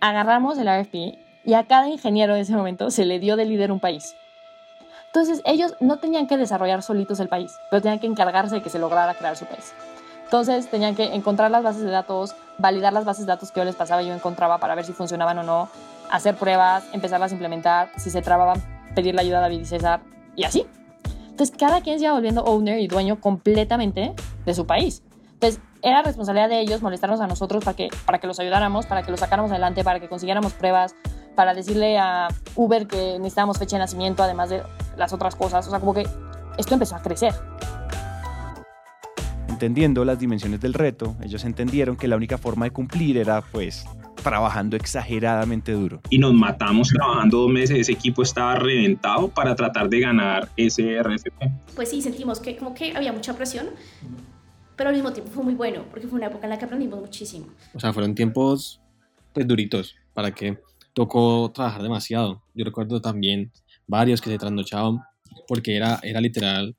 agarramos 0.00 0.58
el 0.58 0.68
RFP 0.68 0.94
y 1.44 1.54
a 1.54 1.66
cada 1.66 1.88
ingeniero 1.88 2.34
en 2.34 2.40
ese 2.40 2.54
momento 2.54 2.90
se 2.90 3.04
le 3.04 3.18
dio 3.18 3.36
de 3.36 3.44
líder 3.44 3.72
un 3.72 3.80
país. 3.80 4.14
Entonces 5.06 5.42
ellos 5.44 5.74
no 5.80 5.98
tenían 5.98 6.28
que 6.28 6.36
desarrollar 6.36 6.82
solitos 6.82 7.18
el 7.18 7.28
país, 7.28 7.52
pero 7.70 7.82
tenían 7.82 7.98
que 7.98 8.06
encargarse 8.06 8.54
de 8.54 8.62
que 8.62 8.70
se 8.70 8.78
lograra 8.78 9.14
crear 9.14 9.36
su 9.36 9.44
país. 9.44 9.72
Entonces 10.22 10.70
tenían 10.70 10.94
que 10.94 11.14
encontrar 11.14 11.50
las 11.50 11.64
bases 11.64 11.82
de 11.82 11.90
datos, 11.90 12.36
validar 12.58 12.92
las 12.92 13.04
bases 13.04 13.26
de 13.26 13.32
datos 13.32 13.50
que 13.50 13.58
yo 13.58 13.64
les 13.64 13.74
pasaba 13.74 14.02
y 14.02 14.06
yo 14.06 14.14
encontraba 14.14 14.58
para 14.58 14.76
ver 14.76 14.84
si 14.84 14.92
funcionaban 14.92 15.36
o 15.38 15.42
no, 15.42 15.68
hacer 16.08 16.36
pruebas, 16.36 16.84
empezarlas 16.92 17.32
a 17.32 17.34
implementar, 17.34 17.90
si 17.96 18.10
se 18.10 18.22
trababan, 18.22 18.62
pedir 18.94 19.16
la 19.16 19.22
ayuda 19.22 19.38
a 19.38 19.40
David 19.40 19.62
y 19.62 19.64
César 19.64 20.00
y 20.36 20.44
así. 20.44 20.64
Entonces, 21.30 21.56
cada 21.58 21.80
quien 21.80 21.98
se 21.98 22.04
iba 22.04 22.14
volviendo 22.14 22.44
owner 22.44 22.78
y 22.78 22.86
dueño 22.86 23.20
completamente 23.20 24.14
de 24.44 24.54
su 24.54 24.66
país. 24.66 25.02
Entonces, 25.34 25.60
era 25.82 26.02
responsabilidad 26.02 26.48
de 26.48 26.60
ellos 26.60 26.82
molestarnos 26.82 27.20
a 27.20 27.26
nosotros 27.26 27.64
para 27.64 27.74
que, 27.74 27.88
para 28.04 28.18
que 28.18 28.26
los 28.26 28.38
ayudáramos, 28.40 28.86
para 28.86 29.02
que 29.02 29.10
los 29.10 29.20
sacáramos 29.20 29.50
adelante, 29.50 29.82
para 29.82 29.98
que 30.00 30.08
consiguiéramos 30.08 30.52
pruebas, 30.52 30.94
para 31.34 31.54
decirle 31.54 31.98
a 31.98 32.28
Uber 32.54 32.86
que 32.86 33.18
necesitábamos 33.18 33.58
fecha 33.58 33.76
de 33.76 33.80
nacimiento, 33.80 34.22
además 34.22 34.50
de 34.50 34.62
las 34.96 35.12
otras 35.12 35.34
cosas. 35.36 35.66
O 35.66 35.70
sea, 35.70 35.80
como 35.80 35.94
que 35.94 36.06
esto 36.58 36.74
empezó 36.74 36.96
a 36.96 37.02
crecer. 37.02 37.34
Entendiendo 39.48 40.04
las 40.04 40.18
dimensiones 40.18 40.60
del 40.60 40.74
reto, 40.74 41.16
ellos 41.22 41.44
entendieron 41.44 41.96
que 41.96 42.08
la 42.08 42.16
única 42.16 42.36
forma 42.38 42.66
de 42.66 42.70
cumplir 42.72 43.16
era, 43.16 43.42
pues, 43.42 43.86
trabajando 44.22 44.76
exageradamente 44.76 45.72
duro. 45.72 46.00
Y 46.10 46.18
nos 46.18 46.34
matamos 46.34 46.88
trabajando 46.88 47.38
dos 47.38 47.50
meses, 47.50 47.78
ese 47.78 47.92
equipo 47.92 48.22
estaba 48.22 48.56
reventado 48.56 49.28
para 49.28 49.54
tratar 49.54 49.88
de 49.88 50.00
ganar 50.00 50.48
ese 50.56 51.02
RFP. 51.02 51.50
Pues 51.74 51.90
sí, 51.90 52.02
sentimos 52.02 52.40
que 52.40 52.56
como 52.56 52.74
que 52.74 52.94
había 52.96 53.12
mucha 53.12 53.34
presión, 53.34 53.70
pero 54.80 54.88
al 54.88 54.96
mismo 54.96 55.12
tiempo 55.12 55.30
fue 55.30 55.44
muy 55.44 55.54
bueno, 55.54 55.84
porque 55.90 56.08
fue 56.08 56.16
una 56.16 56.28
época 56.28 56.46
en 56.46 56.48
la 56.48 56.58
que 56.58 56.64
aprendimos 56.64 56.98
muchísimo. 56.98 57.48
O 57.74 57.78
sea, 57.78 57.92
fueron 57.92 58.14
tiempos 58.14 58.80
pues 59.34 59.46
duritos, 59.46 59.94
para 60.14 60.32
que 60.32 60.58
tocó 60.94 61.52
trabajar 61.54 61.82
demasiado. 61.82 62.42
Yo 62.54 62.64
recuerdo 62.64 62.98
también 62.98 63.52
varios 63.86 64.22
que 64.22 64.30
se 64.30 64.38
trasnochaban 64.38 65.02
porque 65.46 65.76
era, 65.76 66.00
era 66.02 66.18
literal 66.22 66.74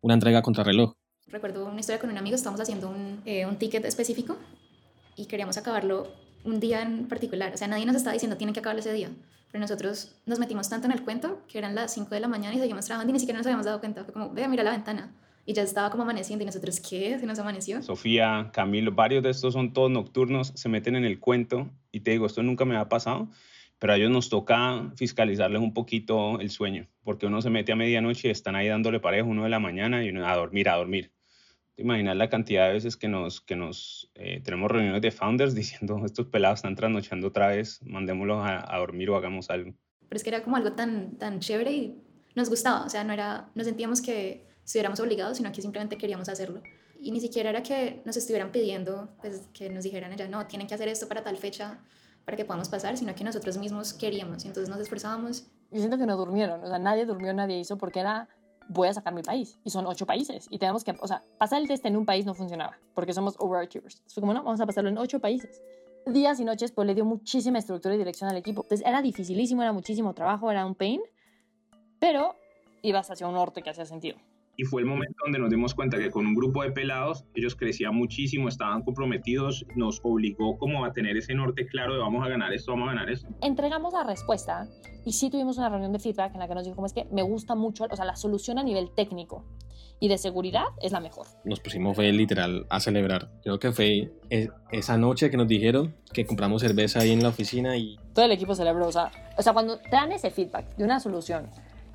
una 0.00 0.14
entrega 0.14 0.40
contra 0.40 0.64
reloj. 0.64 0.94
Recuerdo 1.26 1.66
una 1.66 1.78
historia 1.78 2.00
con 2.00 2.08
un 2.08 2.16
amigo, 2.16 2.36
estábamos 2.36 2.62
haciendo 2.62 2.88
un, 2.88 3.20
eh, 3.26 3.44
un 3.44 3.56
ticket 3.56 3.84
específico 3.84 4.38
y 5.14 5.26
queríamos 5.26 5.58
acabarlo 5.58 6.10
un 6.44 6.58
día 6.58 6.80
en 6.80 7.06
particular. 7.06 7.52
O 7.52 7.58
sea, 7.58 7.68
nadie 7.68 7.84
nos 7.84 7.96
estaba 7.96 8.14
diciendo 8.14 8.38
tienen 8.38 8.54
que 8.54 8.60
acabar 8.60 8.78
ese 8.78 8.94
día. 8.94 9.10
Pero 9.50 9.60
nosotros 9.60 10.14
nos 10.24 10.38
metimos 10.38 10.70
tanto 10.70 10.86
en 10.86 10.92
el 10.92 11.02
cuento 11.02 11.42
que 11.48 11.58
eran 11.58 11.74
las 11.74 11.92
5 11.92 12.14
de 12.14 12.20
la 12.20 12.28
mañana 12.28 12.54
y 12.54 12.60
seguimos 12.60 12.86
trabajando 12.86 13.10
y 13.10 13.12
ni 13.12 13.20
siquiera 13.20 13.36
nos 13.36 13.46
habíamos 13.46 13.66
dado 13.66 13.78
cuenta. 13.78 14.04
Fue 14.04 14.14
como, 14.14 14.30
vea, 14.30 14.48
mira 14.48 14.62
la 14.64 14.70
ventana. 14.70 15.12
Y 15.44 15.54
ya 15.54 15.62
estaba 15.62 15.90
como 15.90 16.04
amaneciendo 16.04 16.44
y 16.44 16.46
nosotros, 16.46 16.78
¿qué? 16.78 17.18
¿Se 17.18 17.26
nos 17.26 17.38
amaneció? 17.38 17.82
Sofía, 17.82 18.50
Camilo, 18.52 18.92
varios 18.92 19.24
de 19.24 19.30
estos 19.30 19.54
son 19.54 19.72
todos 19.72 19.90
nocturnos, 19.90 20.52
se 20.54 20.68
meten 20.68 20.94
en 20.94 21.04
el 21.04 21.18
cuento 21.18 21.68
y 21.90 22.00
te 22.00 22.12
digo, 22.12 22.26
esto 22.26 22.42
nunca 22.44 22.64
me 22.64 22.76
ha 22.76 22.88
pasado, 22.88 23.28
pero 23.80 23.92
a 23.92 23.96
ellos 23.96 24.10
nos 24.10 24.28
toca 24.28 24.92
fiscalizarles 24.94 25.60
un 25.60 25.74
poquito 25.74 26.38
el 26.38 26.50
sueño, 26.50 26.86
porque 27.02 27.26
uno 27.26 27.42
se 27.42 27.50
mete 27.50 27.72
a 27.72 27.76
medianoche 27.76 28.28
y 28.28 28.30
están 28.30 28.54
ahí 28.54 28.68
dándole 28.68 29.00
pareja 29.00 29.24
uno 29.24 29.42
de 29.42 29.50
la 29.50 29.58
mañana 29.58 30.04
y 30.04 30.10
uno 30.10 30.24
a 30.24 30.36
dormir, 30.36 30.68
a 30.68 30.76
dormir. 30.76 31.12
¿Te 31.74 31.82
imaginas 31.82 32.16
la 32.16 32.28
cantidad 32.28 32.68
de 32.68 32.74
veces 32.74 32.96
que 32.96 33.08
nos, 33.08 33.40
que 33.40 33.56
nos 33.56 34.12
eh, 34.14 34.40
tenemos 34.44 34.70
reuniones 34.70 35.02
de 35.02 35.10
founders 35.10 35.54
diciendo 35.56 36.00
estos 36.04 36.26
pelados 36.26 36.60
están 36.60 36.76
trasnochando 36.76 37.26
otra 37.26 37.48
vez, 37.48 37.80
mandémoslos 37.82 38.38
a, 38.44 38.78
dormir 38.78 39.10
o 39.10 39.16
hagamos 39.16 39.50
algo? 39.50 39.74
Pero 40.08 40.16
es 40.16 40.22
que 40.22 40.30
era 40.30 40.44
como 40.44 40.54
algo 40.54 40.74
tan, 40.74 41.18
tan 41.18 41.40
chévere 41.40 41.72
y 41.72 41.96
nos 42.36 42.48
gustaba, 42.48 42.84
o 42.84 42.88
sea, 42.88 43.02
no, 43.02 43.12
era, 43.12 43.50
no 43.56 43.64
sentíamos 43.64 44.00
que 44.00 44.51
estuviéramos 44.64 45.00
obligados, 45.00 45.36
sino 45.36 45.52
que 45.52 45.62
simplemente 45.62 45.96
queríamos 45.96 46.28
hacerlo. 46.28 46.62
Y 47.00 47.10
ni 47.10 47.20
siquiera 47.20 47.50
era 47.50 47.62
que 47.62 48.00
nos 48.04 48.16
estuvieran 48.16 48.52
pidiendo, 48.52 49.08
pues 49.20 49.48
que 49.52 49.68
nos 49.68 49.84
dijeran 49.84 50.16
ya, 50.16 50.28
no, 50.28 50.46
tienen 50.46 50.68
que 50.68 50.74
hacer 50.74 50.88
esto 50.88 51.08
para 51.08 51.22
tal 51.22 51.36
fecha 51.36 51.80
para 52.24 52.36
que 52.36 52.44
podamos 52.44 52.68
pasar, 52.68 52.96
sino 52.96 53.14
que 53.14 53.24
nosotros 53.24 53.58
mismos 53.58 53.92
queríamos 53.92 54.44
y 54.44 54.48
entonces 54.48 54.68
nos 54.68 54.80
esforzábamos. 54.80 55.48
Yo 55.72 55.78
siento 55.78 55.98
que 55.98 56.06
no 56.06 56.16
durmieron, 56.16 56.62
o 56.62 56.68
sea, 56.68 56.78
nadie 56.78 57.04
durmió, 57.04 57.32
nadie 57.34 57.58
hizo 57.58 57.76
porque 57.76 58.00
era 58.00 58.28
voy 58.68 58.88
a 58.88 58.94
sacar 58.94 59.14
mi 59.14 59.22
país. 59.22 59.58
Y 59.64 59.70
son 59.70 59.86
ocho 59.86 60.06
países. 60.06 60.46
Y 60.50 60.58
tenemos 60.58 60.84
que, 60.84 60.94
o 61.00 61.06
sea, 61.06 61.22
pasar 61.38 61.60
el 61.60 61.68
test 61.68 61.84
en 61.86 61.96
un 61.96 62.06
país 62.06 62.24
no 62.24 62.34
funcionaba, 62.34 62.78
porque 62.94 63.12
somos 63.12 63.36
overachievers. 63.38 64.02
Fue 64.08 64.20
como, 64.20 64.34
no, 64.34 64.42
vamos 64.42 64.60
a 64.60 64.66
pasarlo 64.66 64.90
en 64.90 64.98
ocho 64.98 65.20
países. 65.20 65.60
Días 66.06 66.40
y 66.40 66.44
noches, 66.44 66.72
pues 66.72 66.86
le 66.86 66.94
dio 66.94 67.04
muchísima 67.04 67.58
estructura 67.58 67.94
y 67.94 67.98
dirección 67.98 68.28
al 68.28 68.36
equipo. 68.36 68.62
Entonces 68.62 68.86
era 68.86 69.02
dificilísimo, 69.02 69.62
era 69.62 69.72
muchísimo 69.72 70.14
trabajo, 70.14 70.50
era 70.50 70.66
un 70.66 70.74
pain, 70.74 71.00
pero 71.98 72.34
ibas 72.82 73.10
hacia 73.10 73.26
un 73.26 73.34
norte 73.34 73.62
que 73.62 73.70
hacía 73.70 73.86
sentido. 73.86 74.18
Y 74.56 74.64
fue 74.64 74.82
el 74.82 74.86
momento 74.86 75.14
donde 75.24 75.38
nos 75.38 75.50
dimos 75.50 75.74
cuenta 75.74 75.98
que 75.98 76.10
con 76.10 76.26
un 76.26 76.34
grupo 76.34 76.62
de 76.62 76.72
pelados, 76.72 77.24
ellos 77.34 77.56
crecían 77.56 77.94
muchísimo, 77.94 78.48
estaban 78.48 78.82
comprometidos, 78.82 79.64
nos 79.76 80.00
obligó 80.02 80.58
como 80.58 80.84
a 80.84 80.92
tener 80.92 81.16
ese 81.16 81.34
norte 81.34 81.66
claro 81.66 81.94
de 81.94 82.00
vamos 82.00 82.24
a 82.24 82.28
ganar 82.28 82.52
esto, 82.52 82.72
vamos 82.72 82.88
a 82.88 82.92
ganar 82.92 83.10
esto. 83.10 83.28
Entregamos 83.40 83.94
la 83.94 84.04
respuesta 84.04 84.68
y 85.04 85.12
sí 85.12 85.30
tuvimos 85.30 85.56
una 85.58 85.70
reunión 85.70 85.92
de 85.92 85.98
feedback 85.98 86.34
en 86.34 86.40
la 86.40 86.48
que 86.48 86.54
nos 86.54 86.64
dijo 86.64 86.76
como 86.76 86.86
es 86.86 86.92
que 86.92 87.06
me 87.10 87.22
gusta 87.22 87.54
mucho, 87.54 87.86
o 87.90 87.96
sea, 87.96 88.04
la 88.04 88.16
solución 88.16 88.58
a 88.58 88.62
nivel 88.62 88.90
técnico 88.94 89.44
y 90.02 90.08
de 90.08 90.18
seguridad 90.18 90.64
es 90.82 90.92
la 90.92 91.00
mejor. 91.00 91.28
Nos 91.44 91.60
pusimos 91.60 91.94
fue 91.94 92.10
literal 92.12 92.66
a 92.68 92.80
celebrar. 92.80 93.30
Creo 93.42 93.58
que 93.58 93.72
fue 93.72 94.12
e, 94.30 94.48
esa 94.72 94.98
noche 94.98 95.30
que 95.30 95.36
nos 95.36 95.46
dijeron 95.46 95.94
que 96.12 96.26
compramos 96.26 96.60
cerveza 96.60 97.00
ahí 97.00 97.12
en 97.12 97.22
la 97.22 97.28
oficina 97.28 97.76
y... 97.76 97.96
Todo 98.12 98.24
el 98.24 98.32
equipo 98.32 98.54
celebró, 98.54 98.88
o 98.88 98.92
sea, 98.92 99.12
o 99.38 99.42
sea 99.42 99.52
cuando 99.52 99.78
te 99.78 99.90
dan 99.90 100.12
ese 100.12 100.30
feedback 100.30 100.76
de 100.76 100.84
una 100.84 101.00
solución 101.00 101.48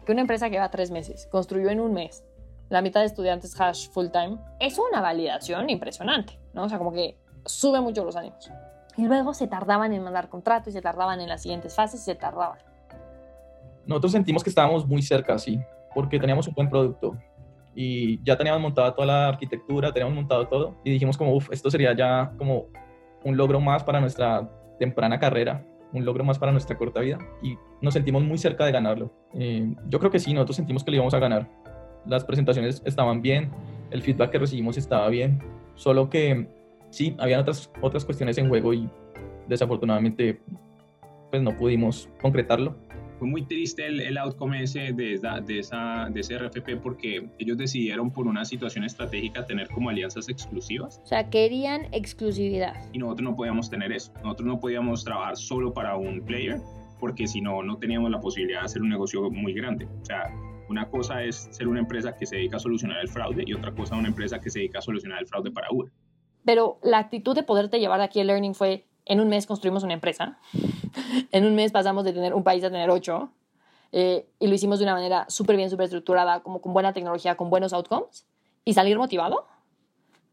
que 0.06 0.14
una 0.14 0.22
empresa 0.22 0.50
que 0.50 0.58
va 0.58 0.72
tres 0.72 0.90
meses 0.90 1.28
construyó 1.30 1.70
en 1.70 1.82
un 1.82 1.94
mes 1.94 2.24
la 2.70 2.82
mitad 2.82 3.02
de 3.02 3.08
estudiantes 3.08 3.60
hash 3.60 3.90
full 3.90 4.08
time, 4.08 4.38
es 4.60 4.78
una 4.78 5.02
validación 5.02 5.70
impresionante, 5.70 6.40
¿no? 6.54 6.64
O 6.64 6.70
sea, 6.70 6.78
como 6.78 6.92
que 6.92 7.18
sube 7.46 7.82
mucho 7.82 8.04
los 8.04 8.16
ánimos. 8.16 8.52
Y 8.98 9.06
luego 9.06 9.34
se 9.34 9.48
tardaban 9.48 9.94
en 9.94 10.04
mandar 10.04 10.28
contratos 10.28 10.74
se 10.74 10.82
tardaban 10.82 11.22
en 11.22 11.30
las 11.30 11.44
siguientes 11.44 11.76
fases 11.76 12.04
se 12.04 12.16
tardaban. 12.16 12.60
Nosotros 13.86 14.12
sentimos 14.12 14.44
que 14.44 14.50
estábamos 14.50 14.86
muy 14.86 15.02
cerca, 15.02 15.38
sí, 15.38 15.60
porque 15.94 16.20
teníamos 16.20 16.48
un 16.48 16.54
buen 16.56 16.70
producto 16.70 17.16
y 17.74 18.22
ya 18.24 18.36
teníamos 18.36 18.62
montada 18.62 18.94
toda 18.94 19.06
la 19.06 19.28
arquitectura, 19.30 19.94
teníamos 19.94 20.16
montado 20.16 20.48
todo 20.48 20.76
y 20.84 20.92
dijimos 20.92 21.16
como, 21.16 21.36
uff, 21.36 21.50
esto 21.52 21.70
sería 21.70 21.96
ya 21.96 22.34
como 22.38 22.66
un 23.24 23.38
logro 23.38 23.62
más 23.62 23.84
para 23.84 24.02
nuestra 24.02 24.50
temprana 24.80 25.20
carrera, 25.20 25.64
un 25.94 26.04
logro 26.04 26.24
más 26.24 26.40
para 26.40 26.52
nuestra 26.52 26.78
corta 26.78 27.00
vida 27.00 27.20
y 27.42 27.56
nos 27.82 27.94
sentimos 27.94 28.24
muy 28.24 28.38
cerca 28.38 28.66
de 28.66 28.72
ganarlo. 28.72 29.14
Eh, 29.36 29.74
yo 29.88 30.00
creo 30.00 30.12
que 30.12 30.20
sí, 30.20 30.34
nosotros 30.34 30.56
sentimos 30.56 30.84
que 30.84 30.92
lo 30.92 30.96
íbamos 30.96 31.14
a 31.14 31.20
ganar 31.20 31.48
las 32.08 32.24
presentaciones 32.26 32.82
estaban 32.86 33.22
bien, 33.22 33.50
el 33.92 34.02
feedback 34.02 34.32
que 34.32 34.40
recibimos 34.40 34.78
estaba 34.78 35.10
bien, 35.10 35.40
solo 35.76 36.10
que 36.10 36.48
sí, 36.90 37.16
habían 37.20 37.42
otras, 37.42 37.72
otras 37.82 38.06
cuestiones 38.06 38.38
en 38.38 38.50
juego 38.50 38.74
y 38.74 38.90
desafortunadamente 39.48 40.40
pues 41.30 41.42
no 41.42 41.56
pudimos 41.56 42.10
concretarlo. 42.22 42.76
Fue 43.20 43.28
muy 43.28 43.44
triste 43.44 43.88
el, 43.88 44.00
el 44.00 44.18
outcome 44.20 44.62
ese 44.62 44.94
de, 44.94 45.20
de, 45.46 45.60
esa, 45.60 46.08
de 46.12 46.20
ese 46.20 46.38
RFP 46.38 46.82
porque 46.84 47.28
ellos 47.40 47.58
decidieron 47.58 48.12
por 48.12 48.28
una 48.28 48.46
situación 48.46 48.84
estratégica 48.84 49.44
tener 49.46 49.68
como 49.70 49.90
alianzas 49.90 50.30
exclusivas. 50.30 51.02
O 51.04 51.08
sea, 51.08 51.28
querían 51.30 51.88
exclusividad. 51.94 52.76
Y 52.94 53.00
nosotros 53.00 53.32
no 53.32 53.36
podíamos 53.36 53.72
tener 53.72 53.92
eso. 53.92 54.14
Nosotros 54.24 54.48
no 54.48 54.60
podíamos 54.60 55.04
trabajar 55.04 55.36
solo 55.36 55.74
para 55.74 55.96
un 55.98 56.22
player 56.22 56.62
porque 57.00 57.28
si 57.28 57.42
no, 57.42 57.64
no 57.64 57.78
teníamos 57.78 58.12
la 58.12 58.20
posibilidad 58.20 58.62
de 58.62 58.66
hacer 58.66 58.82
un 58.82 58.90
negocio 58.90 59.30
muy 59.32 59.54
grande. 59.54 59.88
O 60.02 60.06
sea, 60.06 60.32
una 60.70 60.90
cosa 60.90 61.24
es 61.24 61.48
ser 61.52 61.68
una 61.68 61.80
empresa 61.80 62.16
que 62.16 62.26
se 62.26 62.36
dedica 62.36 62.58
a 62.58 62.60
solucionar 62.60 63.00
el 63.00 63.08
fraude 63.08 63.44
y 63.46 63.54
otra 63.54 63.74
cosa 63.74 63.96
una 63.96 64.08
empresa 64.08 64.40
que 64.40 64.50
se 64.50 64.60
dedica 64.60 64.80
a 64.80 64.82
solucionar 64.82 65.20
el 65.20 65.28
fraude 65.28 65.52
para 65.52 65.68
Uber. 65.72 65.92
Pero 66.46 66.80
la 66.84 67.00
actitud 67.00 67.36
de 67.36 67.44
poderte 67.44 67.80
llevar 67.80 68.02
aquí 68.02 68.20
el 68.20 68.28
learning 68.28 68.56
fue, 68.56 68.86
en 69.06 69.20
un 69.20 69.30
mes 69.30 69.46
construimos 69.46 69.84
una 69.84 69.94
empresa, 69.94 70.38
en 71.32 71.46
un 71.46 71.56
mes 71.56 71.72
pasamos 71.72 72.04
de 72.04 72.14
tener 72.14 72.34
un 72.34 72.44
país 72.44 72.64
a 72.64 72.70
tener 72.70 72.90
ocho, 72.90 73.32
eh, 73.92 74.28
y 74.40 74.48
lo 74.48 74.56
hicimos 74.56 74.80
de 74.80 74.86
una 74.86 74.94
manera 74.94 75.26
súper 75.30 75.56
bien, 75.56 75.70
súper 75.70 75.86
estructurada, 75.86 76.42
como 76.42 76.62
con 76.62 76.74
buena 76.74 76.94
tecnología, 76.94 77.36
con 77.36 77.50
buenos 77.50 77.74
outcomes, 77.74 78.26
y 78.66 78.74
salir 78.74 78.98
motivado, 78.98 79.48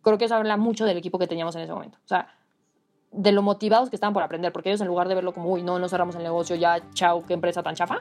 creo 0.03 0.19
que 0.19 0.25
eso 0.25 0.35
habla 0.35 0.57
mucho 0.57 0.85
del 0.85 0.97
equipo 0.97 1.19
que 1.19 1.27
teníamos 1.27 1.55
en 1.57 1.63
ese 1.63 1.73
momento. 1.73 1.99
O 2.05 2.09
sea, 2.09 2.35
de 3.13 3.31
lo 3.31 3.43
motivados 3.43 3.91
que 3.91 3.97
estaban 3.97 4.13
por 4.13 4.23
aprender, 4.23 4.53
porque 4.53 4.71
ellos 4.71 4.81
en 4.81 4.89
lugar 4.89 5.09
de 5.09 5.15
verlo 5.15 5.33
como, 5.33 5.51
uy, 5.51 5.63
no, 5.63 5.79
no 5.79 5.89
cerramos 5.89 6.17
el 6.17 6.23
negocio, 6.25 6.57
ya, 6.57 6.81
chao, 6.95 7.25
qué 7.27 7.35
empresa 7.35 7.63
tan 7.63 7.77
chafa, 7.77 8.01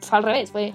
fue 0.00 0.18
al 0.18 0.24
revés, 0.24 0.52
fue, 0.52 0.72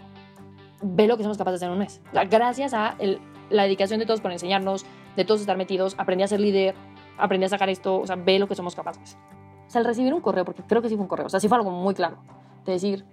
ve 0.82 1.08
lo 1.08 1.17
que 1.17 1.24
somos 1.24 1.38
capaces 1.38 1.60
de 1.60 1.65
hacer 1.65 1.74
en 1.74 1.80
un 1.80 1.80
mes. 1.80 2.02
Gracias 2.30 2.74
a 2.74 2.96
el, 3.00 3.20
la 3.50 3.63
dedicación 3.63 4.00
de 4.00 4.06
todos 4.06 4.22
por 4.22 4.32
enseñarnos, 4.32 4.86
de 5.15 5.26
todos 5.26 5.41
estar 5.41 5.58
metidos, 5.58 5.96
aprendí 5.98 6.24
a 6.24 6.28
ser 6.28 6.39
líder, 6.39 6.76
aprendí 7.17 7.46
a 7.46 7.50
sacar 7.50 7.70
esto, 7.70 8.00
o 8.00 8.08
sea, 8.08 8.15
ve 8.15 8.39
lo 8.39 8.48
que 8.48 8.56
somos 8.56 8.76
capaces. 8.76 9.17
O 9.67 9.70
sea, 9.70 9.80
el 9.80 9.88
recibir 9.88 10.13
un 10.13 10.22
correo, 10.22 10.46
porque 10.46 10.63
creo 10.63 10.82
que 10.82 10.89
sí 10.89 10.96
fue 10.96 11.04
un 11.04 11.08
correo, 11.08 11.28
o 11.28 11.30
sea, 11.30 11.39
sí 11.39 11.48
fue 11.48 11.58
algo 11.58 11.72
muy 11.72 11.94
claro, 11.94 12.17
de 12.65 12.74
decir, 12.74 13.06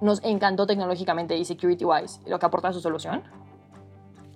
nos 0.00 0.22
encantó 0.24 0.66
tecnológicamente 0.66 1.36
y 1.36 1.44
security-wise 1.44 2.20
lo 2.26 2.38
que 2.38 2.46
aporta 2.46 2.72
su 2.72 2.80
solución. 2.80 3.22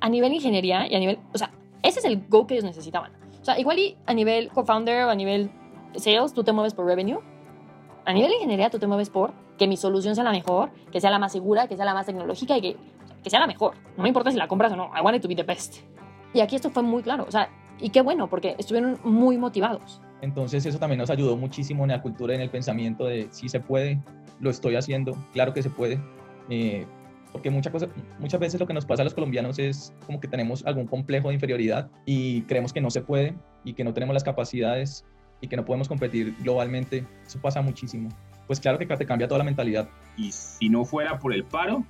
A 0.00 0.08
nivel 0.08 0.32
ingeniería 0.32 0.88
y 0.88 0.94
a 0.94 0.98
nivel, 0.98 1.18
o 1.34 1.38
sea, 1.38 1.50
ese 1.82 1.98
es 1.98 2.04
el 2.04 2.26
go 2.28 2.46
que 2.46 2.54
ellos 2.54 2.64
necesitaban. 2.64 3.12
O 3.40 3.44
sea, 3.44 3.58
igual 3.58 3.78
y 3.78 3.96
a 4.06 4.14
nivel 4.14 4.50
co-founder 4.50 5.04
o 5.04 5.10
a 5.10 5.14
nivel 5.14 5.50
sales, 5.94 6.32
tú 6.32 6.44
te 6.44 6.52
mueves 6.52 6.74
por 6.74 6.86
revenue. 6.86 7.20
A 8.10 8.12
nivel 8.12 8.32
ingeniería, 8.32 8.70
tú 8.70 8.80
te 8.80 8.88
mueves 8.88 9.08
por 9.08 9.32
que 9.56 9.68
mi 9.68 9.76
solución 9.76 10.16
sea 10.16 10.24
la 10.24 10.32
mejor, 10.32 10.70
que 10.90 11.00
sea 11.00 11.12
la 11.12 11.20
más 11.20 11.30
segura, 11.30 11.68
que 11.68 11.76
sea 11.76 11.84
la 11.84 11.94
más 11.94 12.06
tecnológica 12.06 12.58
y 12.58 12.60
que, 12.60 12.76
que 13.22 13.30
sea 13.30 13.38
la 13.38 13.46
mejor. 13.46 13.76
No 13.96 14.02
me 14.02 14.08
importa 14.08 14.32
si 14.32 14.36
la 14.36 14.48
compras 14.48 14.72
o 14.72 14.76
no. 14.76 14.90
I 14.98 15.00
want 15.00 15.16
it 15.16 15.22
to 15.22 15.28
be 15.28 15.36
the 15.36 15.44
best. 15.44 15.76
Y 16.34 16.40
aquí 16.40 16.56
esto 16.56 16.70
fue 16.70 16.82
muy 16.82 17.04
claro. 17.04 17.24
O 17.28 17.30
sea, 17.30 17.48
y 17.78 17.90
qué 17.90 18.00
bueno, 18.02 18.28
porque 18.28 18.56
estuvieron 18.58 18.98
muy 19.04 19.38
motivados. 19.38 20.02
Entonces 20.22 20.66
eso 20.66 20.80
también 20.80 20.98
nos 20.98 21.08
ayudó 21.08 21.36
muchísimo 21.36 21.84
en 21.84 21.90
la 21.90 22.02
cultura, 22.02 22.34
en 22.34 22.40
el 22.40 22.50
pensamiento 22.50 23.04
de 23.04 23.28
si 23.30 23.48
se 23.48 23.60
puede, 23.60 24.02
lo 24.40 24.50
estoy 24.50 24.74
haciendo, 24.74 25.16
claro 25.32 25.54
que 25.54 25.62
se 25.62 25.70
puede. 25.70 26.00
Eh, 26.48 26.86
porque 27.30 27.48
muchas, 27.48 27.72
cosas, 27.72 27.90
muchas 28.18 28.40
veces 28.40 28.58
lo 28.58 28.66
que 28.66 28.74
nos 28.74 28.86
pasa 28.86 29.02
a 29.02 29.04
los 29.04 29.14
colombianos 29.14 29.60
es 29.60 29.94
como 30.04 30.18
que 30.18 30.26
tenemos 30.26 30.66
algún 30.66 30.88
complejo 30.88 31.28
de 31.28 31.34
inferioridad 31.34 31.88
y 32.06 32.42
creemos 32.42 32.72
que 32.72 32.80
no 32.80 32.90
se 32.90 33.02
puede 33.02 33.36
y 33.62 33.74
que 33.74 33.84
no 33.84 33.94
tenemos 33.94 34.14
las 34.14 34.24
capacidades 34.24 35.04
y 35.40 35.48
que 35.48 35.56
no 35.56 35.64
podemos 35.64 35.88
competir 35.88 36.34
globalmente. 36.40 37.04
Eso 37.26 37.40
pasa 37.40 37.62
muchísimo. 37.62 38.10
Pues 38.46 38.60
claro 38.60 38.78
que 38.78 38.86
te 38.86 39.06
cambia 39.06 39.28
toda 39.28 39.38
la 39.38 39.44
mentalidad. 39.44 39.88
Y 40.16 40.32
si 40.32 40.68
no 40.68 40.84
fuera 40.84 41.18
por 41.18 41.32
el 41.32 41.44
paro, 41.44 41.84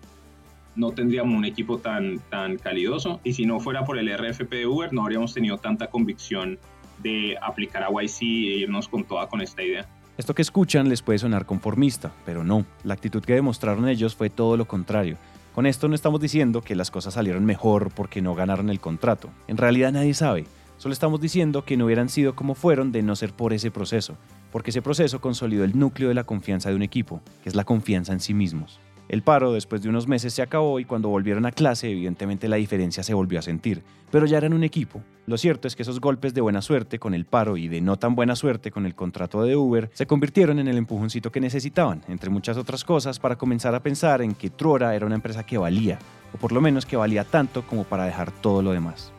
no 0.76 0.92
tendríamos 0.92 1.34
un 1.34 1.44
equipo 1.44 1.78
tan, 1.78 2.18
tan 2.30 2.56
calidoso. 2.58 3.20
Y 3.24 3.32
si 3.32 3.46
no 3.46 3.60
fuera 3.60 3.84
por 3.84 3.98
el 3.98 4.08
RFP 4.16 4.50
de 4.50 4.66
Uber, 4.66 4.92
no 4.92 5.02
habríamos 5.02 5.34
tenido 5.34 5.58
tanta 5.58 5.88
convicción 5.88 6.58
de 7.02 7.36
aplicar 7.40 7.82
a 7.82 7.88
YC 7.90 8.22
e 8.22 8.26
irnos 8.58 8.88
con 8.88 9.04
toda 9.04 9.28
con 9.28 9.40
esta 9.40 9.62
idea. 9.62 9.88
Esto 10.18 10.34
que 10.34 10.42
escuchan 10.42 10.88
les 10.88 11.00
puede 11.00 11.18
sonar 11.18 11.46
conformista, 11.46 12.12
pero 12.26 12.44
no, 12.44 12.66
la 12.84 12.92
actitud 12.92 13.24
que 13.24 13.32
demostraron 13.32 13.88
ellos 13.88 14.14
fue 14.14 14.28
todo 14.28 14.58
lo 14.58 14.66
contrario. 14.66 15.16
Con 15.54 15.66
esto 15.66 15.88
no 15.88 15.94
estamos 15.94 16.20
diciendo 16.20 16.60
que 16.60 16.76
las 16.76 16.90
cosas 16.90 17.14
salieron 17.14 17.44
mejor 17.44 17.90
porque 17.90 18.20
no 18.20 18.34
ganaron 18.34 18.70
el 18.70 18.80
contrato. 18.80 19.30
En 19.48 19.56
realidad 19.56 19.92
nadie 19.92 20.14
sabe. 20.14 20.44
Solo 20.80 20.94
estamos 20.94 21.20
diciendo 21.20 21.66
que 21.66 21.76
no 21.76 21.84
hubieran 21.84 22.08
sido 22.08 22.34
como 22.34 22.54
fueron 22.54 22.90
de 22.90 23.02
no 23.02 23.14
ser 23.14 23.34
por 23.34 23.52
ese 23.52 23.70
proceso, 23.70 24.16
porque 24.50 24.70
ese 24.70 24.80
proceso 24.80 25.20
consolidó 25.20 25.62
el 25.62 25.78
núcleo 25.78 26.08
de 26.08 26.14
la 26.14 26.24
confianza 26.24 26.70
de 26.70 26.74
un 26.74 26.80
equipo, 26.82 27.20
que 27.42 27.50
es 27.50 27.54
la 27.54 27.64
confianza 27.64 28.14
en 28.14 28.20
sí 28.20 28.32
mismos. 28.32 28.80
El 29.10 29.20
paro 29.22 29.52
después 29.52 29.82
de 29.82 29.90
unos 29.90 30.08
meses 30.08 30.32
se 30.32 30.40
acabó 30.40 30.80
y 30.80 30.86
cuando 30.86 31.10
volvieron 31.10 31.44
a 31.44 31.52
clase 31.52 31.90
evidentemente 31.90 32.48
la 32.48 32.56
diferencia 32.56 33.02
se 33.02 33.12
volvió 33.12 33.38
a 33.38 33.42
sentir, 33.42 33.82
pero 34.10 34.24
ya 34.24 34.38
eran 34.38 34.54
un 34.54 34.64
equipo. 34.64 35.02
Lo 35.26 35.36
cierto 35.36 35.68
es 35.68 35.76
que 35.76 35.82
esos 35.82 36.00
golpes 36.00 36.32
de 36.32 36.40
buena 36.40 36.62
suerte 36.62 36.98
con 36.98 37.12
el 37.12 37.26
paro 37.26 37.58
y 37.58 37.68
de 37.68 37.82
no 37.82 37.98
tan 37.98 38.14
buena 38.14 38.34
suerte 38.34 38.70
con 38.70 38.86
el 38.86 38.94
contrato 38.94 39.42
de 39.42 39.56
Uber 39.56 39.90
se 39.92 40.06
convirtieron 40.06 40.60
en 40.60 40.68
el 40.68 40.78
empujoncito 40.78 41.30
que 41.30 41.42
necesitaban, 41.42 42.00
entre 42.08 42.30
muchas 42.30 42.56
otras 42.56 42.84
cosas, 42.84 43.18
para 43.18 43.36
comenzar 43.36 43.74
a 43.74 43.82
pensar 43.82 44.22
en 44.22 44.34
que 44.34 44.48
Truora 44.48 44.96
era 44.96 45.04
una 45.04 45.16
empresa 45.16 45.44
que 45.44 45.58
valía, 45.58 45.98
o 46.32 46.38
por 46.38 46.52
lo 46.52 46.62
menos 46.62 46.86
que 46.86 46.96
valía 46.96 47.24
tanto 47.24 47.66
como 47.66 47.84
para 47.84 48.06
dejar 48.06 48.32
todo 48.32 48.62
lo 48.62 48.72
demás. 48.72 49.12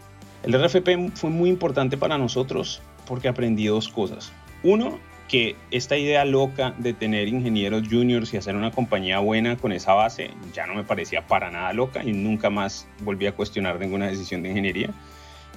El 0.43 0.54
RFP 0.54 1.15
fue 1.15 1.30
muy 1.30 1.49
importante 1.49 1.97
para 1.97 2.17
nosotros 2.17 2.82
porque 3.06 3.27
aprendí 3.27 3.67
dos 3.67 3.89
cosas. 3.89 4.32
Uno, 4.63 4.99
que 5.27 5.56
esta 5.71 5.97
idea 5.97 6.25
loca 6.25 6.73
de 6.77 6.93
tener 6.93 7.27
ingenieros 7.27 7.88
juniors 7.89 8.34
y 8.34 8.38
hacer 8.38 8.56
una 8.56 8.71
compañía 8.71 9.19
buena 9.19 9.56
con 9.56 9.71
esa 9.71 9.93
base 9.93 10.32
ya 10.54 10.67
no 10.67 10.75
me 10.75 10.84
parecía 10.84 11.25
para 11.25 11.49
nada 11.49 11.71
loca 11.73 12.04
y 12.04 12.12
nunca 12.12 12.49
más 12.49 12.88
volví 13.01 13.27
a 13.27 13.32
cuestionar 13.32 13.80
ninguna 13.80 14.08
decisión 14.08 14.43
de 14.43 14.49
ingeniería. 14.49 14.89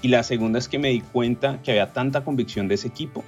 Y 0.01 0.09
la 0.09 0.23
segunda 0.23 0.59
es 0.59 0.69
que 0.69 0.79
me 0.79 0.91
di 0.91 1.01
cuenta 1.01 1.61
que 1.63 1.71
había 1.71 1.93
tanta 1.93 2.23
convicción 2.23 2.69
de 2.69 2.75
ese 2.75 2.89
equipo 2.89 3.25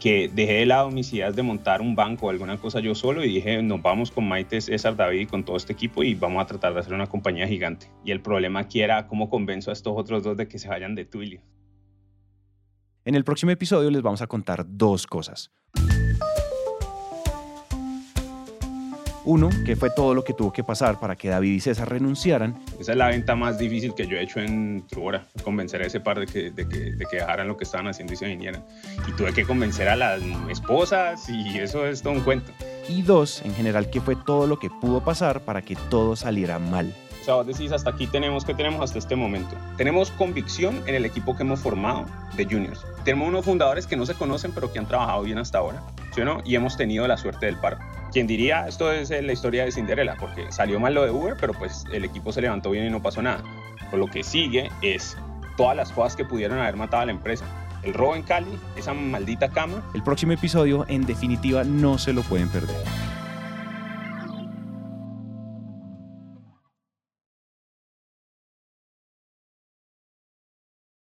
que 0.00 0.30
dejé 0.32 0.54
de 0.54 0.66
lado 0.66 0.90
mis 0.90 1.12
ideas 1.12 1.36
de 1.36 1.42
montar 1.42 1.82
un 1.82 1.94
banco 1.94 2.26
o 2.26 2.30
alguna 2.30 2.56
cosa 2.56 2.80
yo 2.80 2.94
solo 2.94 3.22
y 3.22 3.28
dije, 3.28 3.62
nos 3.62 3.82
vamos 3.82 4.10
con 4.10 4.26
Maite, 4.26 4.60
César, 4.60 4.96
David 4.96 5.20
y 5.20 5.26
con 5.26 5.44
todo 5.44 5.56
este 5.56 5.74
equipo 5.74 6.02
y 6.02 6.14
vamos 6.14 6.42
a 6.42 6.46
tratar 6.46 6.72
de 6.72 6.80
hacer 6.80 6.94
una 6.94 7.06
compañía 7.06 7.46
gigante. 7.46 7.92
Y 8.04 8.10
el 8.10 8.22
problema 8.22 8.60
aquí 8.60 8.80
era 8.80 9.06
cómo 9.06 9.28
convenzo 9.28 9.70
a 9.70 9.74
estos 9.74 9.92
otros 9.94 10.22
dos 10.22 10.36
de 10.36 10.48
que 10.48 10.58
se 10.58 10.68
vayan 10.68 10.94
de 10.94 11.04
Twilio. 11.04 11.42
En 13.04 13.14
el 13.14 13.24
próximo 13.24 13.52
episodio 13.52 13.90
les 13.90 14.02
vamos 14.02 14.22
a 14.22 14.26
contar 14.26 14.64
dos 14.66 15.06
cosas. 15.06 15.52
Uno, 19.30 19.48
que 19.64 19.76
fue 19.76 19.90
todo 19.90 20.12
lo 20.12 20.24
que 20.24 20.34
tuvo 20.34 20.52
que 20.52 20.64
pasar 20.64 20.98
para 20.98 21.14
que 21.14 21.28
David 21.28 21.52
y 21.52 21.60
César 21.60 21.88
renunciaran. 21.88 22.58
Esa 22.80 22.90
es 22.90 22.98
la 22.98 23.06
venta 23.06 23.36
más 23.36 23.60
difícil 23.60 23.94
que 23.94 24.08
yo 24.08 24.16
he 24.16 24.22
hecho 24.24 24.40
en 24.40 24.84
Truora, 24.88 25.24
convencer 25.44 25.80
a 25.82 25.86
ese 25.86 26.00
par 26.00 26.18
de 26.18 26.26
que, 26.26 26.50
de 26.50 26.68
que, 26.68 26.78
de 26.90 27.06
que 27.08 27.18
dejaran 27.18 27.46
lo 27.46 27.56
que 27.56 27.62
estaban 27.62 27.86
haciendo 27.86 28.12
y 28.12 28.16
se 28.16 28.26
vinieran. 28.26 28.64
Y 29.06 29.12
tuve 29.12 29.32
que 29.32 29.44
convencer 29.44 29.88
a 29.88 29.94
las 29.94 30.20
esposas 30.50 31.28
y 31.28 31.58
eso 31.58 31.86
es 31.86 32.02
todo 32.02 32.14
un 32.14 32.22
cuento. 32.22 32.50
Y 32.88 33.02
dos, 33.02 33.42
en 33.44 33.54
general, 33.54 33.88
que 33.88 34.00
fue 34.00 34.16
todo 34.16 34.48
lo 34.48 34.58
que 34.58 34.68
pudo 34.68 35.04
pasar 35.04 35.42
para 35.42 35.62
que 35.62 35.76
todo 35.76 36.16
saliera 36.16 36.58
mal. 36.58 36.92
O 37.20 37.24
sea, 37.24 37.34
vos 37.34 37.46
decís, 37.46 37.70
hasta 37.72 37.90
aquí 37.90 38.06
tenemos 38.06 38.44
que 38.44 38.54
tenemos 38.54 38.82
hasta 38.82 38.98
este 38.98 39.14
momento. 39.14 39.54
Tenemos 39.76 40.10
convicción 40.12 40.82
en 40.86 40.94
el 40.94 41.04
equipo 41.04 41.36
que 41.36 41.42
hemos 41.42 41.60
formado 41.60 42.06
de 42.36 42.44
juniors. 42.44 42.84
Tenemos 43.04 43.28
unos 43.28 43.44
fundadores 43.44 43.86
que 43.86 43.96
no 43.96 44.06
se 44.06 44.14
conocen, 44.14 44.52
pero 44.52 44.72
que 44.72 44.78
han 44.78 44.86
trabajado 44.86 45.22
bien 45.22 45.38
hasta 45.38 45.58
ahora. 45.58 45.82
¿sí 46.14 46.20
o 46.20 46.24
no? 46.24 46.38
Y 46.44 46.54
hemos 46.54 46.76
tenido 46.76 47.06
la 47.06 47.16
suerte 47.16 47.46
del 47.46 47.56
paro. 47.56 47.78
Quien 48.12 48.26
diría, 48.26 48.66
esto 48.66 48.90
es 48.90 49.10
la 49.10 49.32
historia 49.32 49.64
de 49.64 49.72
Cinderella, 49.72 50.16
porque 50.18 50.50
salió 50.50 50.80
mal 50.80 50.94
lo 50.94 51.04
de 51.04 51.10
Uber, 51.10 51.36
pero 51.40 51.52
pues 51.54 51.84
el 51.92 52.04
equipo 52.04 52.32
se 52.32 52.40
levantó 52.40 52.70
bien 52.70 52.86
y 52.86 52.90
no 52.90 53.00
pasó 53.00 53.22
nada. 53.22 53.42
Pero 53.90 53.98
lo 53.98 54.10
que 54.10 54.24
sigue 54.24 54.70
es 54.82 55.16
todas 55.56 55.76
las 55.76 55.92
cosas 55.92 56.16
que 56.16 56.24
pudieron 56.24 56.58
haber 56.58 56.76
matado 56.76 57.02
a 57.02 57.06
la 57.06 57.12
empresa. 57.12 57.44
El 57.82 57.94
robo 57.94 58.16
en 58.16 58.22
Cali, 58.22 58.58
esa 58.76 58.92
maldita 58.92 59.48
cama. 59.50 59.82
El 59.94 60.02
próximo 60.02 60.32
episodio, 60.32 60.84
en 60.88 61.06
definitiva, 61.06 61.64
no 61.64 61.98
se 61.98 62.12
lo 62.12 62.22
pueden 62.22 62.48
perder. 62.48 62.76